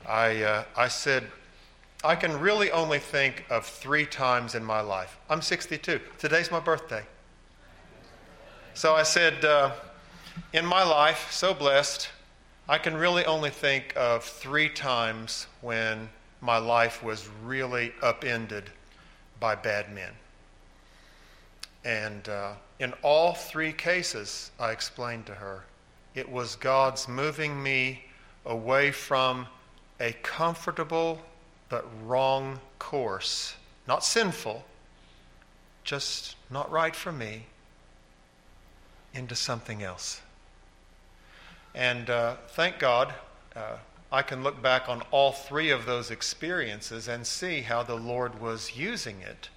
[0.09, 1.27] I, uh, I said,
[2.03, 5.19] I can really only think of three times in my life.
[5.29, 6.01] I'm 62.
[6.17, 7.03] Today's my birthday.
[8.73, 9.73] So I said, uh,
[10.55, 12.09] in my life, so blessed,
[12.69, 16.09] I can really only think of three times when
[16.41, 18.71] my life was really upended
[19.41, 20.13] by bad men.
[21.85, 25.65] And uh, in all three cases, I explained to her,
[26.15, 28.05] it was God's moving me
[28.45, 29.47] away from
[30.01, 31.21] a comfortable
[31.69, 33.55] but wrong course.
[33.87, 34.65] Not sinful,
[35.85, 37.47] just not right for me,
[39.15, 40.21] into something else.
[41.75, 43.15] And uh, thank God,
[43.55, 43.77] uh,
[44.11, 48.41] I can look back on all three of those experiences and see how the Lord
[48.41, 49.51] was using it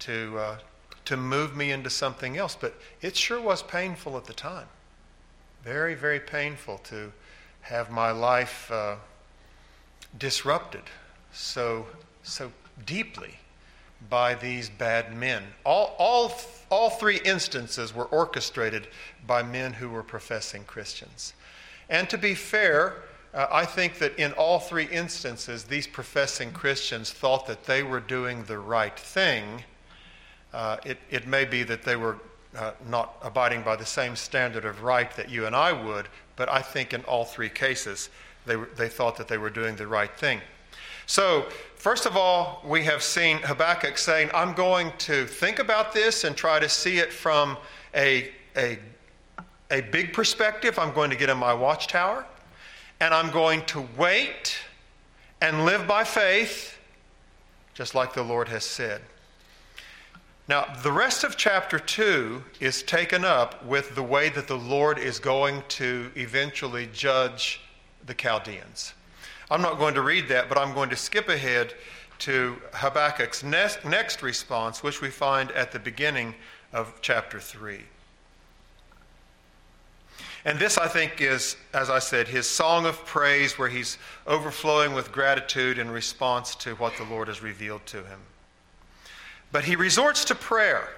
[0.00, 0.58] to, uh,
[1.04, 2.56] to move me into something else.
[2.60, 4.66] But it sure was painful at the time.
[5.62, 7.12] Very, very painful to
[7.62, 8.96] have my life uh,
[10.18, 10.82] disrupted
[11.32, 11.86] so,
[12.22, 12.50] so
[12.84, 13.38] deeply
[14.10, 15.42] by these bad men.
[15.64, 16.32] All, all,
[16.70, 18.88] all three instances were orchestrated
[19.26, 21.34] by men who were professing Christians.
[21.88, 23.02] And to be fair,
[23.34, 28.00] uh, I think that in all three instances, these professing Christians thought that they were
[28.00, 29.62] doing the right thing.
[30.52, 32.18] Uh, it, it may be that they were
[32.56, 36.48] uh, not abiding by the same standard of right that you and I would, but
[36.48, 38.08] I think in all three cases,
[38.46, 40.40] they, they thought that they were doing the right thing.
[41.04, 41.46] So,
[41.76, 46.36] first of all, we have seen Habakkuk saying, I'm going to think about this and
[46.36, 47.58] try to see it from
[47.94, 48.78] a, a,
[49.70, 50.78] a big perspective.
[50.78, 52.26] I'm going to get in my watchtower
[53.00, 54.58] and I'm going to wait
[55.40, 56.78] and live by faith,
[57.74, 59.02] just like the Lord has said.
[60.48, 64.98] Now, the rest of chapter 2 is taken up with the way that the Lord
[64.98, 67.60] is going to eventually judge
[68.06, 68.94] the Chaldeans.
[69.50, 71.74] I'm not going to read that, but I'm going to skip ahead
[72.20, 76.34] to Habakkuk's next, next response, which we find at the beginning
[76.72, 77.80] of chapter 3.
[80.46, 84.94] And this, I think, is, as I said, his song of praise where he's overflowing
[84.94, 88.20] with gratitude in response to what the Lord has revealed to him.
[89.50, 90.88] But he resorts to prayer.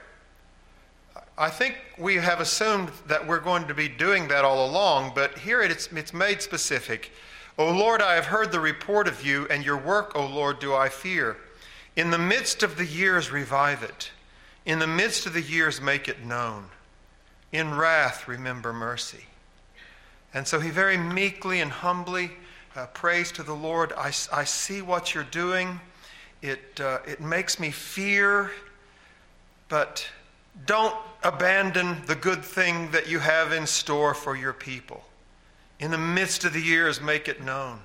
[1.38, 5.38] I think we have assumed that we're going to be doing that all along, but
[5.38, 7.10] here it's, it's made specific
[7.58, 10.74] O Lord, I have heard the report of you, and your work, O Lord, do
[10.74, 11.36] I fear.
[11.96, 14.12] In the midst of the years, revive it.
[14.64, 16.66] In the midst of the years, make it known.
[17.50, 19.24] In wrath, remember mercy.
[20.34, 22.30] And so he very meekly and humbly
[22.76, 25.80] uh, prays to the Lord I, I see what you're doing.
[26.42, 28.50] It, uh, it makes me fear,
[29.68, 30.08] but
[30.66, 35.04] Don't abandon the good thing that you have in store for your people.
[35.78, 37.80] In the midst of the years, make it known.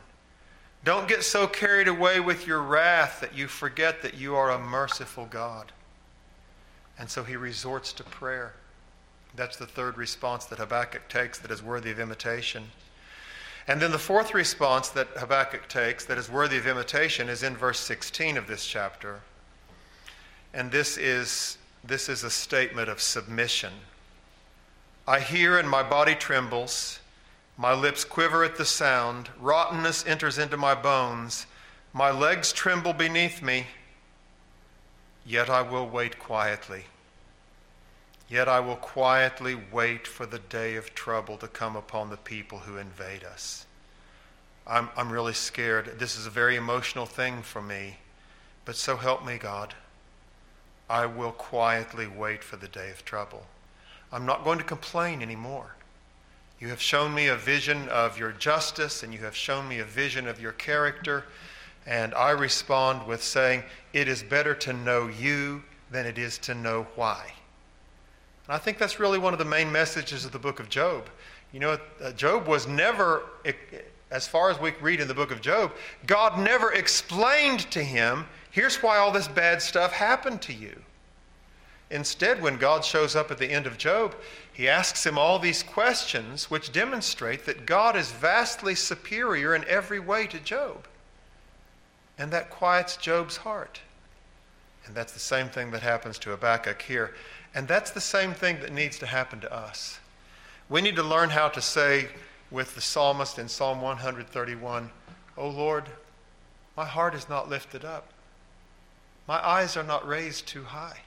[0.84, 4.60] Don't get so carried away with your wrath that you forget that you are a
[4.60, 5.72] merciful God.
[7.00, 8.54] And so he resorts to prayer.
[9.36, 12.66] That's the third response that Habakkuk takes that is worthy of imitation.
[13.68, 17.56] And then the fourth response that Habakkuk takes that is worthy of imitation is in
[17.56, 19.22] verse 16 of this chapter.
[20.54, 23.74] And this is, this is a statement of submission.
[25.08, 27.00] I hear and my body trembles.
[27.58, 29.30] My lips quiver at the sound.
[29.40, 31.46] Rottenness enters into my bones.
[31.94, 33.68] My legs tremble beneath me.
[35.26, 36.86] Yet I will wait quietly.
[38.34, 42.58] Yet I will quietly wait for the day of trouble to come upon the people
[42.58, 43.68] who invade us.
[44.66, 46.00] I'm, I'm really scared.
[46.00, 47.98] This is a very emotional thing for me.
[48.66, 49.76] But so help me, God.
[50.90, 53.46] I will quietly wait for the day of trouble.
[54.12, 55.76] I'm not going to complain anymore.
[56.60, 59.86] You have shown me a vision of your justice, and you have shown me a
[59.86, 61.26] vision of your character.
[61.86, 63.62] And I respond with saying,
[63.94, 65.62] It is better to know you
[65.92, 67.34] than it is to know why.
[68.48, 71.10] And I think that's really one of the main messages of the book of Job.
[71.52, 73.24] You know, uh, Job was never,
[74.12, 75.72] as far as we read in the book of Job,
[76.06, 80.82] God never explained to him, here's why all this bad stuff happened to you.
[81.91, 84.16] Instead, when God shows up at the end of Job,
[84.52, 90.00] he asks him all these questions which demonstrate that God is vastly superior in every
[90.00, 90.88] way to Job.
[92.18, 93.80] And that quiets Job's heart.
[94.86, 97.14] And that's the same thing that happens to Habakkuk here.
[97.56, 99.99] And that's the same thing that needs to happen to us.
[100.70, 102.08] We need to learn how to say
[102.49, 104.89] with the psalmist in Psalm 131
[105.36, 105.86] Oh Lord,
[106.78, 108.10] my heart is not lifted up,
[109.28, 111.01] my eyes are not raised too high.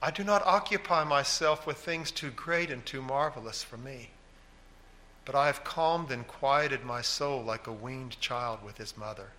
[0.00, 4.10] I do not occupy myself with things too great and too marvelous for me.
[5.24, 9.30] But I have calmed and quieted my soul like a weaned child with his mother.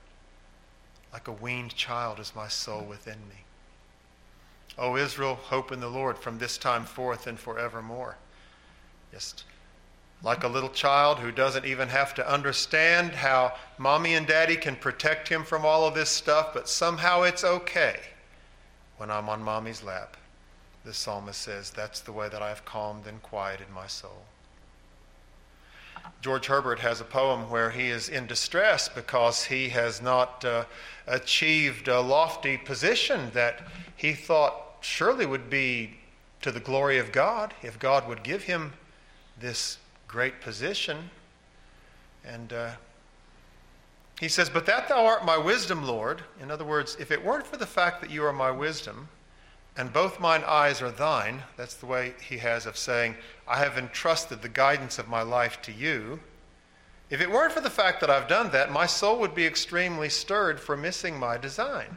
[1.13, 3.45] Like a weaned child is my soul within me.
[4.79, 8.17] O Israel, hope in the Lord from this time forth and forevermore.
[9.11, 9.43] Just
[10.23, 14.75] like a little child who doesn't even have to understand how mommy and daddy can
[14.75, 17.99] protect him from all of this stuff, but somehow it's okay
[18.97, 20.17] when I'm on mommy's lap
[20.89, 24.23] the psalmist says, That's the way that I've calmed and quieted my soul.
[26.21, 30.65] George Herbert has a poem where he is in distress because he has not uh,
[31.05, 33.61] achieved a lofty position that
[33.95, 35.97] he thought surely would be
[36.41, 38.73] to the glory of God if God would give him
[39.39, 39.77] this
[40.07, 41.09] great position.
[42.25, 42.71] And uh,
[44.19, 46.23] he says, But that thou art my wisdom, Lord.
[46.41, 49.09] In other words, if it weren't for the fact that you are my wisdom,
[49.79, 51.41] and both mine eyes are thine.
[51.55, 53.15] That's the way he has of saying,
[53.47, 56.19] I have entrusted the guidance of my life to you.
[57.09, 60.09] If it weren't for the fact that I've done that, my soul would be extremely
[60.09, 61.95] stirred for missing my design.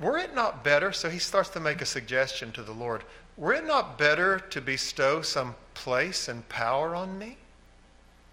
[0.00, 3.04] Were it not better, so he starts to make a suggestion to the Lord,
[3.36, 7.36] were it not better to bestow some place and power on me?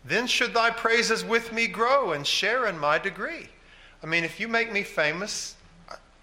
[0.04, 3.50] Then should thy praises with me grow and share in my degree.
[4.04, 5.56] I mean, if you make me famous,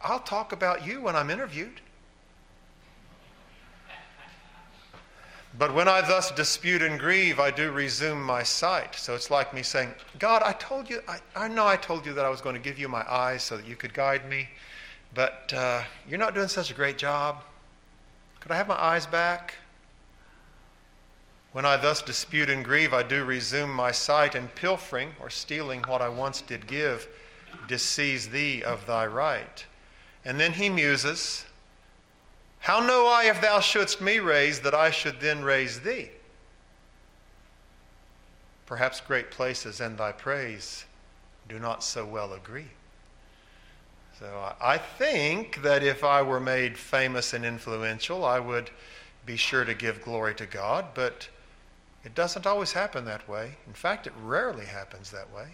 [0.02, 1.80] I'll talk about you when I'm interviewed.
[5.56, 8.94] But when I thus dispute and grieve, I do resume my sight.
[8.94, 12.12] So it's like me saying, God, I told you, I, I know I told you
[12.14, 14.48] that I was going to give you my eyes so that you could guide me,
[15.14, 17.42] but uh, you're not doing such a great job.
[18.40, 19.54] Could I have my eyes back?
[21.52, 25.82] When I thus dispute and grieve, I do resume my sight, and pilfering or stealing
[25.82, 27.08] what I once did give,
[27.66, 29.64] deceives thee of thy right.
[30.24, 31.46] And then he muses,
[32.60, 36.10] How know I if thou shouldst me raise that I should then raise thee?
[38.66, 40.84] Perhaps great places and thy praise
[41.48, 42.68] do not so well agree.
[44.18, 48.70] So I think that if I were made famous and influential, I would
[49.24, 51.28] be sure to give glory to God, but
[52.04, 53.52] it doesn't always happen that way.
[53.66, 55.46] In fact, it rarely happens that way.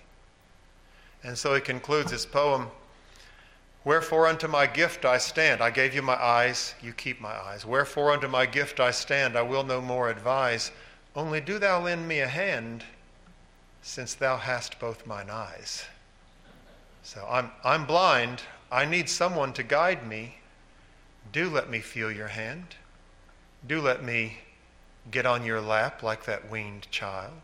[1.23, 2.69] And so he concludes his poem
[3.85, 5.61] Wherefore unto my gift I stand.
[5.61, 7.67] I gave you my eyes, you keep my eyes.
[7.67, 10.71] Wherefore unto my gift I stand, I will no more advise.
[11.15, 12.83] Only do thou lend me a hand,
[13.83, 15.85] since thou hast both mine eyes.
[17.03, 18.41] So I'm, I'm blind.
[18.71, 20.37] I need someone to guide me.
[21.33, 22.77] Do let me feel your hand.
[23.67, 24.39] Do let me
[25.11, 27.41] get on your lap like that weaned child.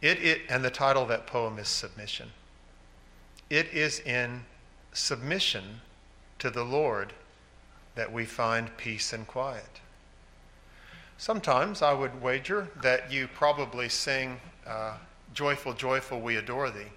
[0.00, 2.30] It, it, and the title of that poem is Submission.
[3.50, 4.44] It is in
[4.92, 5.80] submission
[6.38, 7.12] to the Lord
[7.94, 9.80] that we find peace and quiet.
[11.16, 14.94] Sometimes I would wager that you probably sing, uh,
[15.34, 16.92] Joyful, Joyful, We Adore Thee.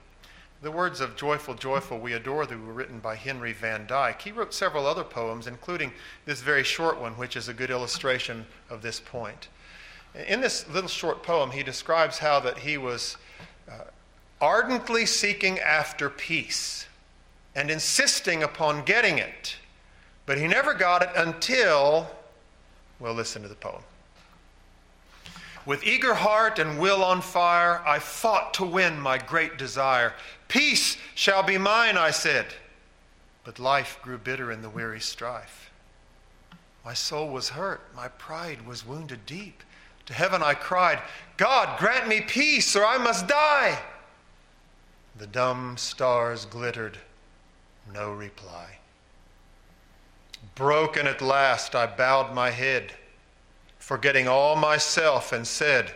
[0.62, 4.22] The words of Joyful, Joyful, We Adore Thee were written by Henry Van Dyke.
[4.22, 5.92] He wrote several other poems, including
[6.26, 9.48] this very short one, which is a good illustration of this point.
[10.28, 13.18] In this little short poem, he describes how that he was
[13.68, 13.86] uh,
[14.40, 16.86] ardently seeking after peace
[17.56, 19.56] and insisting upon getting it,
[20.28, 22.08] but he never got it until,
[23.00, 23.82] well, listen to the poem.
[25.66, 30.14] With eager heart and will on fire, I fought to win my great desire.
[30.48, 32.48] Peace shall be mine, I said.
[33.44, 35.72] But life grew bitter in the weary strife.
[36.84, 39.64] My soul was hurt, my pride was wounded deep.
[40.08, 41.00] To heaven I cried,
[41.38, 43.80] God, grant me peace, or I must die.
[45.18, 46.98] The dumb stars glittered,
[47.94, 48.78] no reply.
[50.56, 52.94] Broken at last, I bowed my head
[53.92, 55.94] forgetting all myself, and said,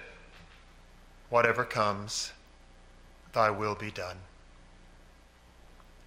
[1.29, 2.33] Whatever comes,
[3.31, 4.17] thy will be done.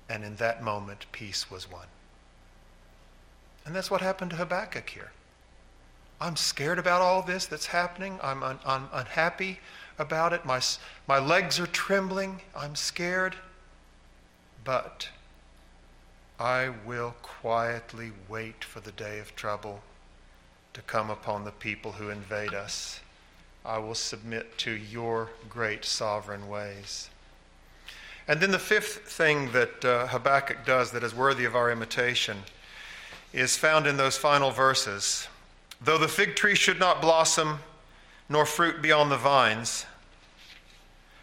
[0.06, 1.86] And in that moment, peace was won.
[3.64, 5.12] And that's what happened to Habakkuk here.
[6.20, 8.18] I'm scared about all this that's happening.
[8.22, 9.58] I'm, un- I'm unhappy
[9.98, 10.44] about it.
[10.44, 10.60] My,
[11.06, 12.42] my legs are trembling.
[12.54, 13.34] I'm scared.
[14.62, 15.08] But
[16.38, 19.80] I will quietly wait for the day of trouble
[20.78, 23.00] to come upon the people who invade us.
[23.64, 27.10] I will submit to your great sovereign ways.
[28.28, 32.36] And then the fifth thing that uh, Habakkuk does that is worthy of our imitation
[33.32, 35.26] is found in those final verses.
[35.80, 37.58] Though the fig tree should not blossom,
[38.28, 39.84] nor fruit be on the vines,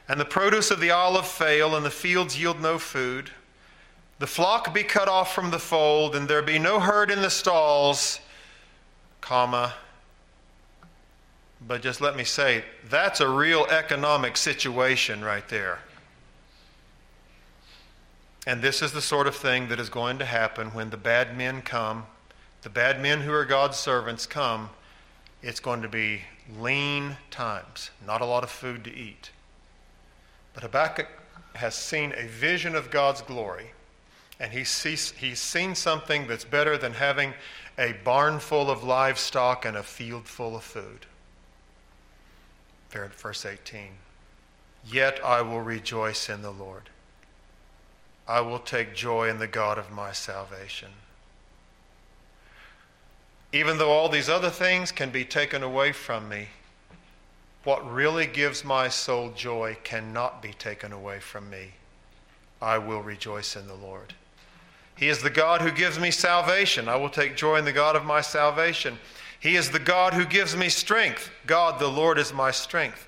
[0.10, 3.30] and the produce of the olive fail, and the fields yield no food,
[4.20, 7.30] the flock be cut off from the fold, and there be no herd in the
[7.30, 8.20] stalls,
[9.26, 9.74] comma.
[11.68, 15.80] But just let me say, that's a real economic situation right there.
[18.46, 21.36] And this is the sort of thing that is going to happen when the bad
[21.36, 22.06] men come,
[22.62, 24.70] the bad men who are God's servants come.
[25.42, 26.22] It's going to be
[26.60, 29.32] lean times, not a lot of food to eat.
[30.54, 31.08] But Habakkuk
[31.56, 33.72] has seen a vision of God's glory,
[34.40, 37.34] and he sees, he's seen something that's better than having
[37.78, 41.06] a barn full of livestock and a field full of food.
[42.90, 43.90] Verse 18.
[44.86, 46.90] Yet I will rejoice in the Lord.
[48.28, 50.90] I will take joy in the God of my salvation.
[53.52, 56.48] Even though all these other things can be taken away from me,
[57.64, 61.72] what really gives my soul joy cannot be taken away from me.
[62.62, 64.14] I will rejoice in the Lord.
[64.98, 66.88] He is the God who gives me salvation.
[66.88, 68.98] I will take joy in the God of my salvation.
[69.40, 71.30] He is the God who gives me strength.
[71.46, 73.08] God, the Lord, is my strength.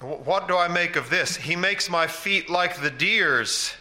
[0.00, 1.36] What do I make of this?
[1.36, 3.74] He makes my feet like the deer's.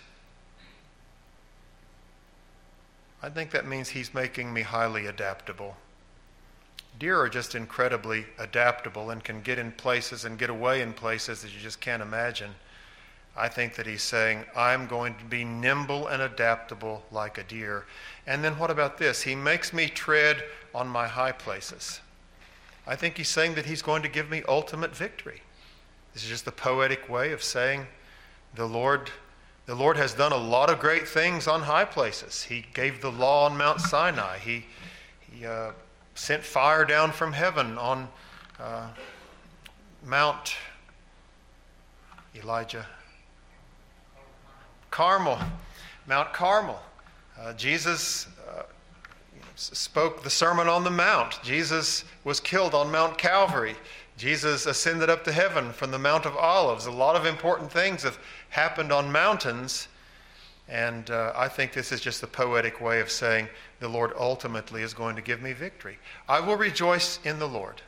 [3.24, 5.76] I think that means he's making me highly adaptable.
[7.00, 11.42] Deer are just incredibly adaptable and can get in places and get away in places
[11.42, 12.52] that you just can't imagine.
[13.36, 17.86] I think that he's saying, I'm going to be nimble and adaptable like a deer.
[18.28, 19.22] And then what about this?
[19.22, 20.44] He makes me tread
[20.76, 22.02] on my high places.
[22.86, 25.42] I think he's saying that he's going to give me ultimate victory.
[26.14, 27.88] This is just the poetic way of saying
[28.56, 29.10] the Lord
[29.68, 32.44] the Lord has done a lot of great things on high places.
[32.44, 34.40] He gave the law on Mount Sinai.
[34.40, 34.66] He,
[35.32, 35.72] he uh,
[36.16, 38.10] sent fire down from heaven on
[38.60, 38.88] uh,
[40.04, 40.56] Mount
[42.36, 42.86] Elijah
[44.92, 45.40] Carmel,
[46.06, 46.80] Mount Carmel.
[47.40, 48.64] Uh, Jesus uh,
[49.56, 51.42] spoke the Sermon on the Mount.
[51.42, 53.76] Jesus was killed on Mount Calvary.
[54.18, 56.86] Jesus ascended up to heaven from the Mount of Olives.
[56.86, 58.20] A lot of important things have
[58.50, 59.88] happened on mountains.
[60.68, 63.48] And uh, I think this is just a poetic way of saying
[63.80, 65.98] the Lord ultimately is going to give me victory.
[66.30, 67.82] I will rejoice in the Lord.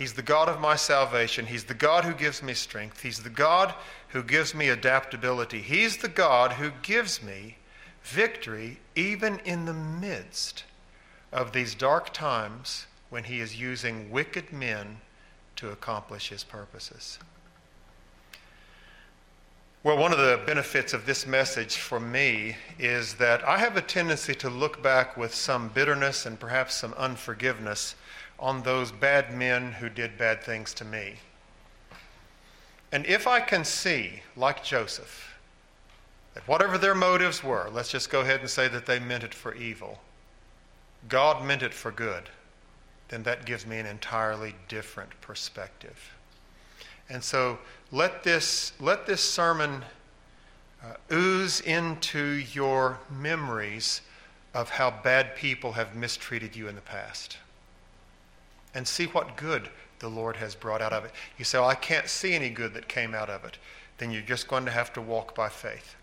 [0.00, 1.44] He's the God of my salvation.
[1.44, 3.02] He's the God who gives me strength.
[3.02, 3.74] He's the God
[4.08, 5.60] who gives me adaptability.
[5.60, 7.58] He's the God who gives me
[8.02, 10.64] victory even in the midst
[11.32, 15.02] of these dark times when He is using wicked men
[15.56, 17.18] to accomplish His purposes.
[19.82, 23.82] Well, one of the benefits of this message for me is that I have a
[23.82, 27.96] tendency to look back with some bitterness and perhaps some unforgiveness
[28.40, 31.14] on those bad men who did bad things to me.
[32.90, 35.36] And if I can see, like Joseph,
[36.34, 39.34] that whatever their motives were, let's just go ahead and say that they meant it
[39.34, 40.00] for evil,
[41.08, 42.24] God meant it for good,
[43.08, 46.14] then that gives me an entirely different perspective.
[47.08, 47.58] And so
[47.92, 49.84] let this, let this sermon
[50.82, 52.20] uh, ooze into
[52.52, 54.00] your memories
[54.54, 57.36] of how bad people have mistreated you in the past.
[58.74, 59.68] And see what good
[59.98, 61.12] the Lord has brought out of it.
[61.38, 63.58] You say, well, I can't see any good that came out of it.
[63.98, 65.94] Then you're just going to have to walk by faith.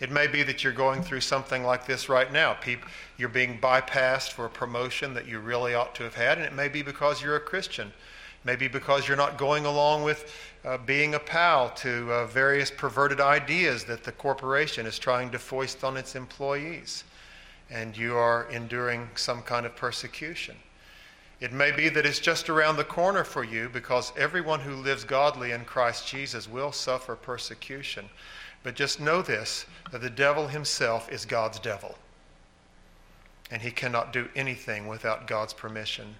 [0.00, 2.56] It may be that you're going through something like this right now.
[3.16, 6.52] You're being bypassed for a promotion that you really ought to have had, and it
[6.52, 7.92] may be because you're a Christian.
[8.44, 10.32] Maybe because you're not going along with
[10.64, 15.38] uh, being a pal to uh, various perverted ideas that the corporation is trying to
[15.38, 17.02] foist on its employees,
[17.68, 20.54] and you are enduring some kind of persecution.
[21.40, 25.04] It may be that it's just around the corner for you because everyone who lives
[25.04, 28.08] godly in Christ Jesus will suffer persecution.
[28.64, 31.96] But just know this that the devil himself is God's devil.
[33.50, 36.16] And he cannot do anything without God's permission.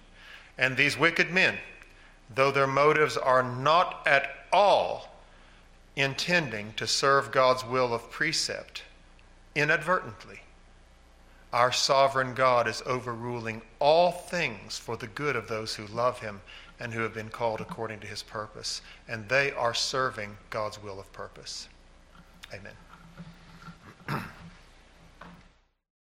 [0.57, 1.57] And these wicked men,
[2.33, 5.15] though their motives are not at all
[5.95, 8.83] intending to serve God's will of precept,
[9.53, 10.41] inadvertently,
[11.51, 16.41] our sovereign God is overruling all things for the good of those who love him
[16.79, 18.81] and who have been called according to his purpose.
[19.07, 21.67] And they are serving God's will of purpose.
[22.53, 24.23] Amen.